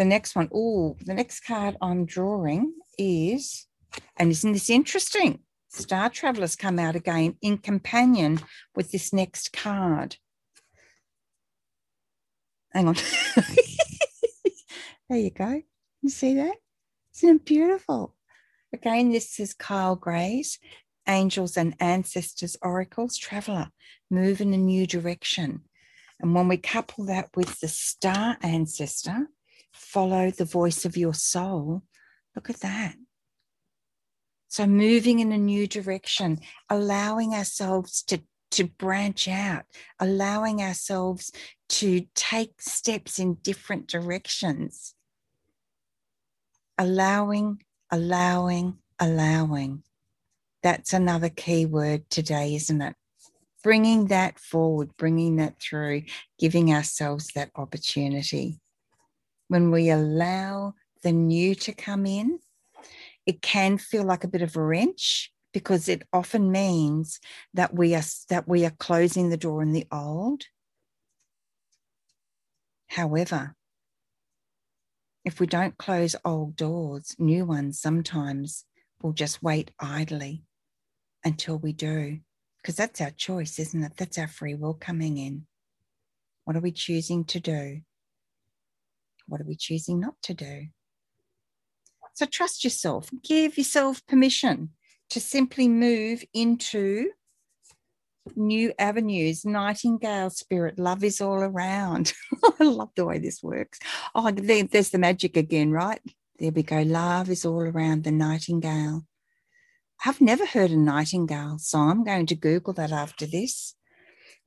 the 0.00 0.06
next 0.06 0.34
one, 0.34 0.48
oh, 0.54 0.96
the 1.04 1.12
next 1.12 1.40
card 1.40 1.76
I'm 1.82 2.06
drawing 2.06 2.72
is, 2.96 3.66
and 4.16 4.30
isn't 4.30 4.54
this 4.54 4.70
interesting? 4.70 5.40
Star 5.68 6.08
Travelers 6.08 6.56
come 6.56 6.78
out 6.78 6.96
again 6.96 7.36
in 7.42 7.58
companion 7.58 8.40
with 8.74 8.92
this 8.92 9.12
next 9.12 9.52
card. 9.52 10.16
Hang 12.72 12.88
on. 12.88 12.94
there 15.10 15.18
you 15.18 15.28
go. 15.28 15.60
You 16.00 16.08
see 16.08 16.34
that? 16.36 16.56
Isn't 17.16 17.36
it 17.36 17.44
beautiful? 17.44 18.14
Again, 18.72 19.12
this 19.12 19.38
is 19.38 19.52
Kyle 19.52 19.96
Gray's 19.96 20.58
Angels 21.06 21.58
and 21.58 21.76
Ancestors 21.78 22.56
Oracles 22.62 23.18
Traveler, 23.18 23.68
move 24.10 24.40
in 24.40 24.54
a 24.54 24.56
new 24.56 24.86
direction. 24.86 25.64
And 26.18 26.34
when 26.34 26.48
we 26.48 26.56
couple 26.56 27.04
that 27.04 27.28
with 27.36 27.60
the 27.60 27.68
Star 27.68 28.38
Ancestor, 28.42 29.28
follow 29.72 30.30
the 30.30 30.44
voice 30.44 30.84
of 30.84 30.96
your 30.96 31.14
soul. 31.14 31.82
Look 32.34 32.50
at 32.50 32.60
that. 32.60 32.96
So, 34.48 34.66
moving 34.66 35.20
in 35.20 35.32
a 35.32 35.38
new 35.38 35.66
direction, 35.66 36.40
allowing 36.68 37.34
ourselves 37.34 38.02
to 38.04 38.20
to 38.52 38.64
branch 38.64 39.28
out, 39.28 39.64
allowing 39.98 40.60
ourselves 40.60 41.32
to 41.68 42.06
take 42.14 42.60
steps 42.60 43.18
in 43.18 43.34
different 43.34 43.86
directions. 43.86 44.94
Allowing, 46.76 47.62
allowing, 47.90 48.78
allowing. 48.98 49.82
That's 50.62 50.92
another 50.92 51.28
key 51.28 51.66
word 51.66 52.08
today, 52.10 52.54
isn't 52.54 52.82
it? 52.82 52.96
Bringing 53.62 54.06
that 54.06 54.38
forward, 54.38 54.90
bringing 54.96 55.36
that 55.36 55.60
through, 55.60 56.02
giving 56.38 56.72
ourselves 56.72 57.28
that 57.34 57.50
opportunity. 57.54 58.59
When 59.50 59.72
we 59.72 59.90
allow 59.90 60.74
the 61.02 61.10
new 61.10 61.56
to 61.56 61.72
come 61.72 62.06
in, 62.06 62.38
it 63.26 63.42
can 63.42 63.78
feel 63.78 64.04
like 64.04 64.22
a 64.22 64.28
bit 64.28 64.42
of 64.42 64.54
a 64.54 64.62
wrench 64.62 65.32
because 65.52 65.88
it 65.88 66.04
often 66.12 66.52
means 66.52 67.18
that 67.54 67.74
we 67.74 67.96
are 67.96 68.04
that 68.28 68.46
we 68.46 68.64
are 68.64 68.70
closing 68.70 69.28
the 69.28 69.36
door 69.36 69.60
in 69.60 69.72
the 69.72 69.88
old. 69.90 70.44
However 72.86 73.56
if 75.24 75.40
we 75.40 75.48
don't 75.48 75.76
close 75.76 76.14
old 76.24 76.54
doors 76.54 77.16
new 77.18 77.44
ones 77.44 77.80
sometimes 77.80 78.64
will 79.02 79.12
just 79.12 79.42
wait 79.42 79.72
idly 79.80 80.44
until 81.24 81.58
we 81.58 81.72
do 81.72 82.20
because 82.62 82.76
that's 82.76 83.00
our 83.00 83.10
choice 83.10 83.58
isn't 83.58 83.82
it? 83.82 83.96
That's 83.96 84.16
our 84.16 84.28
free 84.28 84.54
will 84.54 84.74
coming 84.74 85.18
in. 85.18 85.48
What 86.44 86.54
are 86.54 86.60
we 86.60 86.70
choosing 86.70 87.24
to 87.24 87.40
do 87.40 87.80
what 89.30 89.40
are 89.40 89.46
we 89.46 89.56
choosing 89.56 90.00
not 90.00 90.14
to 90.22 90.34
do 90.34 90.66
so 92.14 92.26
trust 92.26 92.64
yourself 92.64 93.08
give 93.22 93.56
yourself 93.56 94.06
permission 94.06 94.70
to 95.08 95.20
simply 95.20 95.68
move 95.68 96.24
into 96.32 97.06
new 98.36 98.72
avenues. 98.78 99.44
Nightingale 99.44 100.30
spirit, 100.30 100.78
love 100.78 101.04
is 101.04 101.20
all 101.20 101.42
around. 101.42 102.12
I 102.60 102.64
love 102.64 102.90
the 102.96 103.04
way 103.04 103.18
this 103.18 103.42
works. 103.42 103.78
Oh, 104.14 104.30
there's 104.30 104.90
the 104.90 104.98
magic 104.98 105.36
again, 105.36 105.70
right? 105.70 106.00
There 106.38 106.52
we 106.52 106.62
go. 106.62 106.82
Love 106.82 107.30
is 107.30 107.44
all 107.44 107.62
around 107.62 108.04
the 108.04 108.12
nightingale. 108.12 109.06
I've 110.04 110.20
never 110.20 110.46
heard 110.46 110.70
a 110.70 110.76
nightingale, 110.76 111.58
so 111.58 111.78
I'm 111.78 112.04
going 112.04 112.26
to 112.26 112.34
Google 112.34 112.72
that 112.74 112.92
after 112.92 113.26
this. 113.26 113.74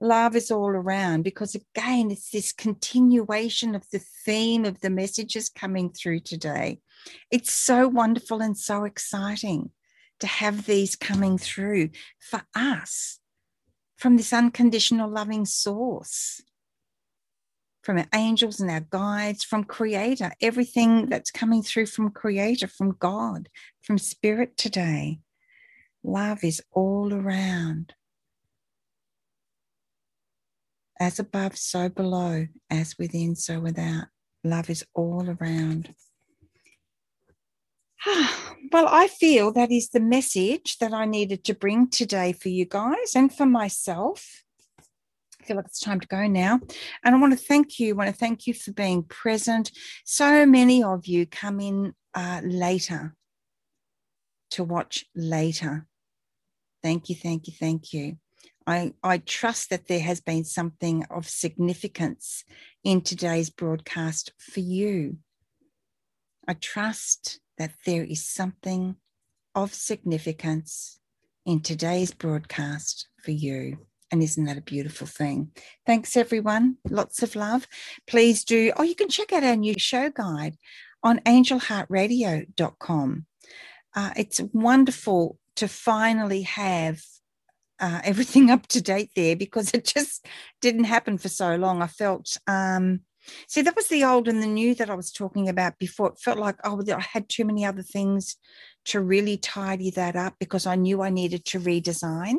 Love 0.04 0.36
is 0.36 0.52
all 0.52 0.68
around 0.68 1.24
because, 1.24 1.56
again, 1.56 2.12
it's 2.12 2.30
this 2.30 2.52
continuation 2.52 3.74
of 3.74 3.90
the 3.90 4.02
theme 4.26 4.66
of 4.66 4.82
the 4.82 4.90
messages 4.90 5.48
coming 5.48 5.90
through 5.90 6.20
today. 6.20 6.82
It's 7.32 7.54
so 7.54 7.88
wonderful 7.88 8.42
and 8.42 8.58
so 8.58 8.84
exciting 8.84 9.70
to 10.20 10.28
have 10.28 10.66
these 10.66 10.98
coming 10.98 11.38
through 11.38 11.92
for 12.20 12.42
us 12.54 13.20
from 13.96 14.18
this 14.18 14.34
unconditional 14.34 15.10
loving 15.10 15.46
source, 15.46 16.42
from 17.82 17.98
our 17.98 18.08
angels 18.14 18.60
and 18.60 18.70
our 18.70 18.82
guides, 18.82 19.46
from 19.46 19.64
Creator, 19.64 20.34
everything 20.42 21.06
that's 21.06 21.32
coming 21.32 21.64
through 21.64 21.86
from 21.86 22.12
Creator, 22.12 22.68
from 22.68 22.98
God, 23.00 23.48
from 23.82 23.98
Spirit 23.98 24.58
today. 24.58 25.22
Love 26.04 26.44
is 26.44 26.62
all 26.74 27.14
around. 27.14 27.94
As 31.04 31.20
above, 31.20 31.58
so 31.58 31.90
below, 31.90 32.48
as 32.70 32.98
within, 32.98 33.36
so 33.36 33.60
without. 33.60 34.06
Love 34.46 34.70
is 34.70 34.86
all 34.96 35.30
around. 35.30 35.94
Well, 38.72 38.88
I 38.88 39.08
feel 39.08 39.52
that 39.52 39.72
is 39.72 39.90
the 39.90 40.00
message 40.00 40.78
that 40.80 40.94
I 40.94 41.06
needed 41.06 41.44
to 41.44 41.54
bring 41.54 41.90
today 41.90 42.32
for 42.32 42.50
you 42.50 42.66
guys 42.66 43.14
and 43.16 43.32
for 43.32 43.46
myself. 43.46 44.44
I 45.40 45.46
feel 45.46 45.58
like 45.58 45.66
it's 45.66 45.82
time 45.82 46.00
to 46.00 46.08
go 46.08 46.26
now. 46.26 46.60
And 47.04 47.14
I 47.14 47.20
want 47.20 47.38
to 47.38 47.46
thank 47.46 47.80
you. 47.80 47.94
I 47.94 47.98
want 47.98 48.10
to 48.10 48.16
thank 48.16 48.48
you 48.48 48.54
for 48.56 48.72
being 48.72 49.04
present. 49.04 49.72
So 50.06 50.46
many 50.46 50.82
of 50.82 51.06
you 51.06 51.28
come 51.28 51.60
in 51.60 51.94
uh, 52.16 52.42
later 52.44 53.14
to 54.52 54.64
watch 54.64 55.06
later. 55.14 55.86
Thank 56.82 57.10
you, 57.10 57.16
thank 57.16 57.46
you, 57.48 57.54
thank 57.60 57.94
you. 57.94 58.18
I, 58.66 58.94
I 59.04 59.20
trust 59.20 59.70
that 59.70 59.88
there 59.88 60.00
has 60.00 60.22
been 60.22 60.44
something 60.44 61.06
of 61.10 61.28
significance 61.28 62.44
in 62.84 63.02
today's 63.02 63.50
broadcast 63.50 64.34
for 64.38 64.60
you. 64.60 65.18
I 66.48 66.54
trust 66.54 67.40
that 67.58 67.72
there 67.86 68.04
is 68.04 68.26
something 68.26 68.96
of 69.56 69.74
significance 69.74 71.00
in 71.46 71.62
today's 71.62 72.12
broadcast 72.12 73.08
for 73.22 73.32
you. 73.32 73.78
And 74.12 74.22
isn't 74.22 74.46
that 74.46 74.58
a 74.58 74.62
beautiful 74.62 75.08
thing? 75.08 75.52
Thanks, 75.86 76.16
everyone. 76.16 76.78
Lots 76.90 77.24
of 77.24 77.36
love. 77.36 77.68
Please 78.08 78.44
do. 78.44 78.72
Oh, 78.78 78.84
you 78.84 78.96
can 78.96 79.10
check 79.10 79.34
out 79.34 79.44
our 79.44 79.56
new 79.56 79.76
show 79.78 80.10
guide 80.10 80.58
on 81.04 81.20
angelheartradio.com. 81.20 83.26
Uh, 83.96 84.12
it's 84.16 84.42
wonderful 84.54 85.38
to 85.56 85.68
finally 85.68 86.44
have 86.44 87.02
uh, 87.84 88.02
everything 88.04 88.50
up 88.50 88.68
to 88.68 88.82
date 88.82 89.12
there 89.16 89.36
because 89.36 89.72
it 89.74 89.86
just 89.86 90.26
didn't 90.62 90.86
happen 90.86 91.18
for 91.18 91.30
so 91.30 91.56
long. 91.56 91.82
I 91.82 91.88
felt 91.88 92.38
um, 92.48 93.02
See, 93.48 93.62
that 93.62 93.76
was 93.76 93.88
the 93.88 94.04
old 94.04 94.28
and 94.28 94.42
the 94.42 94.48
new 94.48 94.76
that 94.76 94.90
I 94.90 94.96
was 94.96 95.12
talking 95.12 95.48
about 95.48 95.80
before. 95.80 96.10
It 96.10 96.20
felt 96.20 96.38
like, 96.38 96.58
oh, 96.64 96.82
I 96.86 97.00
had 97.00 97.30
too 97.30 97.46
many 97.46 97.66
other 97.66 97.82
things 97.82 98.36
to 98.86 99.00
really 99.00 99.38
tidy 99.38 99.92
that 99.92 100.16
up 100.16 100.36
because 100.40 100.66
I 100.66 100.76
knew 100.76 101.02
I 101.02 101.10
needed 101.10 101.46
to 101.46 101.60
redesign. 101.60 102.38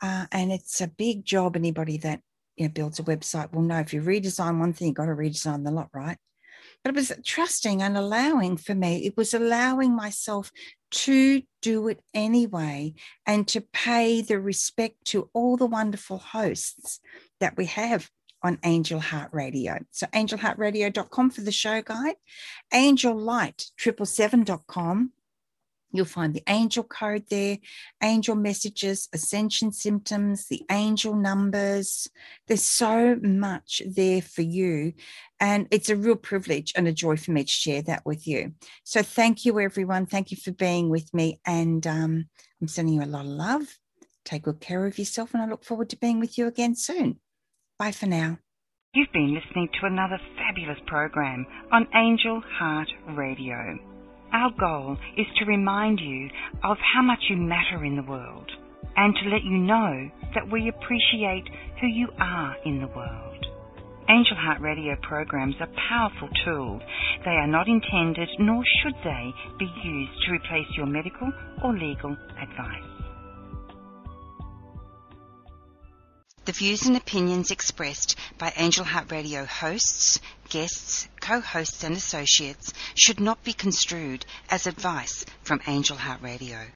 Uh, 0.00 0.26
and 0.32 0.52
it's 0.52 0.80
a 0.80 0.88
big 0.88 1.24
job. 1.24 1.56
Anybody 1.56 1.98
that 1.98 2.20
you 2.56 2.66
know, 2.66 2.72
builds 2.72 2.98
a 2.98 3.02
website 3.02 3.52
will 3.52 3.62
know 3.62 3.80
if 3.80 3.92
you 3.92 4.00
redesign 4.00 4.58
one 4.58 4.72
thing, 4.72 4.88
you've 4.88 4.96
got 4.96 5.06
to 5.06 5.12
redesign 5.12 5.64
the 5.64 5.70
lot, 5.70 5.90
right? 5.92 6.18
But 6.82 6.94
it 6.94 6.96
was 6.96 7.12
trusting 7.24 7.82
and 7.82 7.96
allowing 7.96 8.56
for 8.56 8.74
me. 8.74 9.04
It 9.04 9.16
was 9.16 9.34
allowing 9.34 9.94
myself 9.94 10.50
to 10.90 11.42
do 11.60 11.88
it 11.88 12.00
anyway 12.14 12.94
and 13.26 13.46
to 13.48 13.60
pay 13.60 14.22
the 14.22 14.40
respect 14.40 15.04
to 15.06 15.28
all 15.32 15.56
the 15.56 15.66
wonderful 15.66 16.18
hosts 16.18 17.00
that 17.40 17.56
we 17.56 17.64
have 17.66 18.08
on 18.42 18.58
Angel 18.64 19.00
Heart 19.00 19.30
Radio. 19.32 19.78
So 19.90 20.06
angelheartradio.com 20.08 21.30
for 21.30 21.40
the 21.40 21.52
show 21.52 21.80
guide, 21.82 22.16
angellight777.com. 22.72 25.12
You'll 25.90 26.04
find 26.04 26.34
the 26.34 26.42
angel 26.48 26.84
code 26.84 27.24
there, 27.30 27.58
angel 28.02 28.34
messages, 28.34 29.08
ascension 29.14 29.72
symptoms, 29.72 30.46
the 30.46 30.62
angel 30.70 31.14
numbers. 31.14 32.08
There's 32.46 32.62
so 32.62 33.16
much 33.22 33.82
there 33.86 34.20
for 34.20 34.42
you. 34.42 34.92
And 35.40 35.66
it's 35.70 35.88
a 35.88 35.96
real 35.96 36.16
privilege 36.16 36.72
and 36.76 36.86
a 36.86 36.92
joy 36.92 37.16
for 37.16 37.30
me 37.30 37.44
to 37.44 37.50
share 37.50 37.82
that 37.82 38.04
with 38.04 38.26
you. 38.26 38.52
So 38.84 39.02
thank 39.02 39.44
you, 39.44 39.58
everyone. 39.60 40.06
Thank 40.06 40.30
you 40.30 40.36
for 40.36 40.52
being 40.52 40.90
with 40.90 41.12
me. 41.14 41.40
And 41.46 41.86
um, 41.86 42.28
I'm 42.60 42.68
sending 42.68 42.94
you 42.94 43.02
a 43.02 43.06
lot 43.06 43.24
of 43.24 43.30
love. 43.30 43.78
Take 44.24 44.42
good 44.42 44.60
care 44.60 44.84
of 44.84 44.98
yourself. 44.98 45.32
And 45.32 45.42
I 45.42 45.46
look 45.46 45.64
forward 45.64 45.88
to 45.90 45.96
being 45.96 46.20
with 46.20 46.36
you 46.36 46.46
again 46.46 46.74
soon. 46.74 47.18
Bye 47.78 47.92
for 47.92 48.06
now. 48.06 48.38
You've 48.94 49.12
been 49.12 49.34
listening 49.34 49.68
to 49.80 49.86
another 49.86 50.18
fabulous 50.36 50.78
program 50.86 51.46
on 51.72 51.86
Angel 51.94 52.42
Heart 52.58 52.88
Radio. 53.16 53.87
Our 54.32 54.50
goal 54.58 54.96
is 55.16 55.26
to 55.38 55.46
remind 55.46 56.00
you 56.00 56.28
of 56.62 56.76
how 56.94 57.02
much 57.02 57.20
you 57.30 57.36
matter 57.36 57.84
in 57.84 57.96
the 57.96 58.02
world 58.02 58.50
and 58.96 59.14
to 59.14 59.30
let 59.30 59.42
you 59.44 59.56
know 59.58 60.10
that 60.34 60.50
we 60.50 60.68
appreciate 60.68 61.48
who 61.80 61.86
you 61.86 62.08
are 62.18 62.56
in 62.64 62.80
the 62.80 62.88
world. 62.88 63.46
Angel 64.10 64.36
Heart 64.36 64.60
Radio 64.60 64.96
programs 65.02 65.54
are 65.60 65.68
powerful 65.88 66.28
tools. 66.44 66.82
They 67.24 67.30
are 67.30 67.46
not 67.46 67.68
intended, 67.68 68.28
nor 68.38 68.62
should 68.82 68.94
they, 69.04 69.32
be 69.58 69.68
used 69.84 70.12
to 70.24 70.32
replace 70.32 70.68
your 70.76 70.86
medical 70.86 71.30
or 71.62 71.72
legal 71.74 72.16
advice. 72.40 72.87
The 76.48 76.52
views 76.54 76.86
and 76.86 76.96
opinions 76.96 77.50
expressed 77.50 78.16
by 78.38 78.54
Angel 78.56 78.82
Heart 78.82 79.12
Radio 79.12 79.44
hosts, 79.44 80.18
guests, 80.48 81.06
co-hosts 81.20 81.84
and 81.84 81.94
associates 81.94 82.72
should 82.94 83.20
not 83.20 83.44
be 83.44 83.52
construed 83.52 84.24
as 84.48 84.66
advice 84.66 85.26
from 85.42 85.60
Angel 85.66 85.98
Heart 85.98 86.22
Radio. 86.22 86.68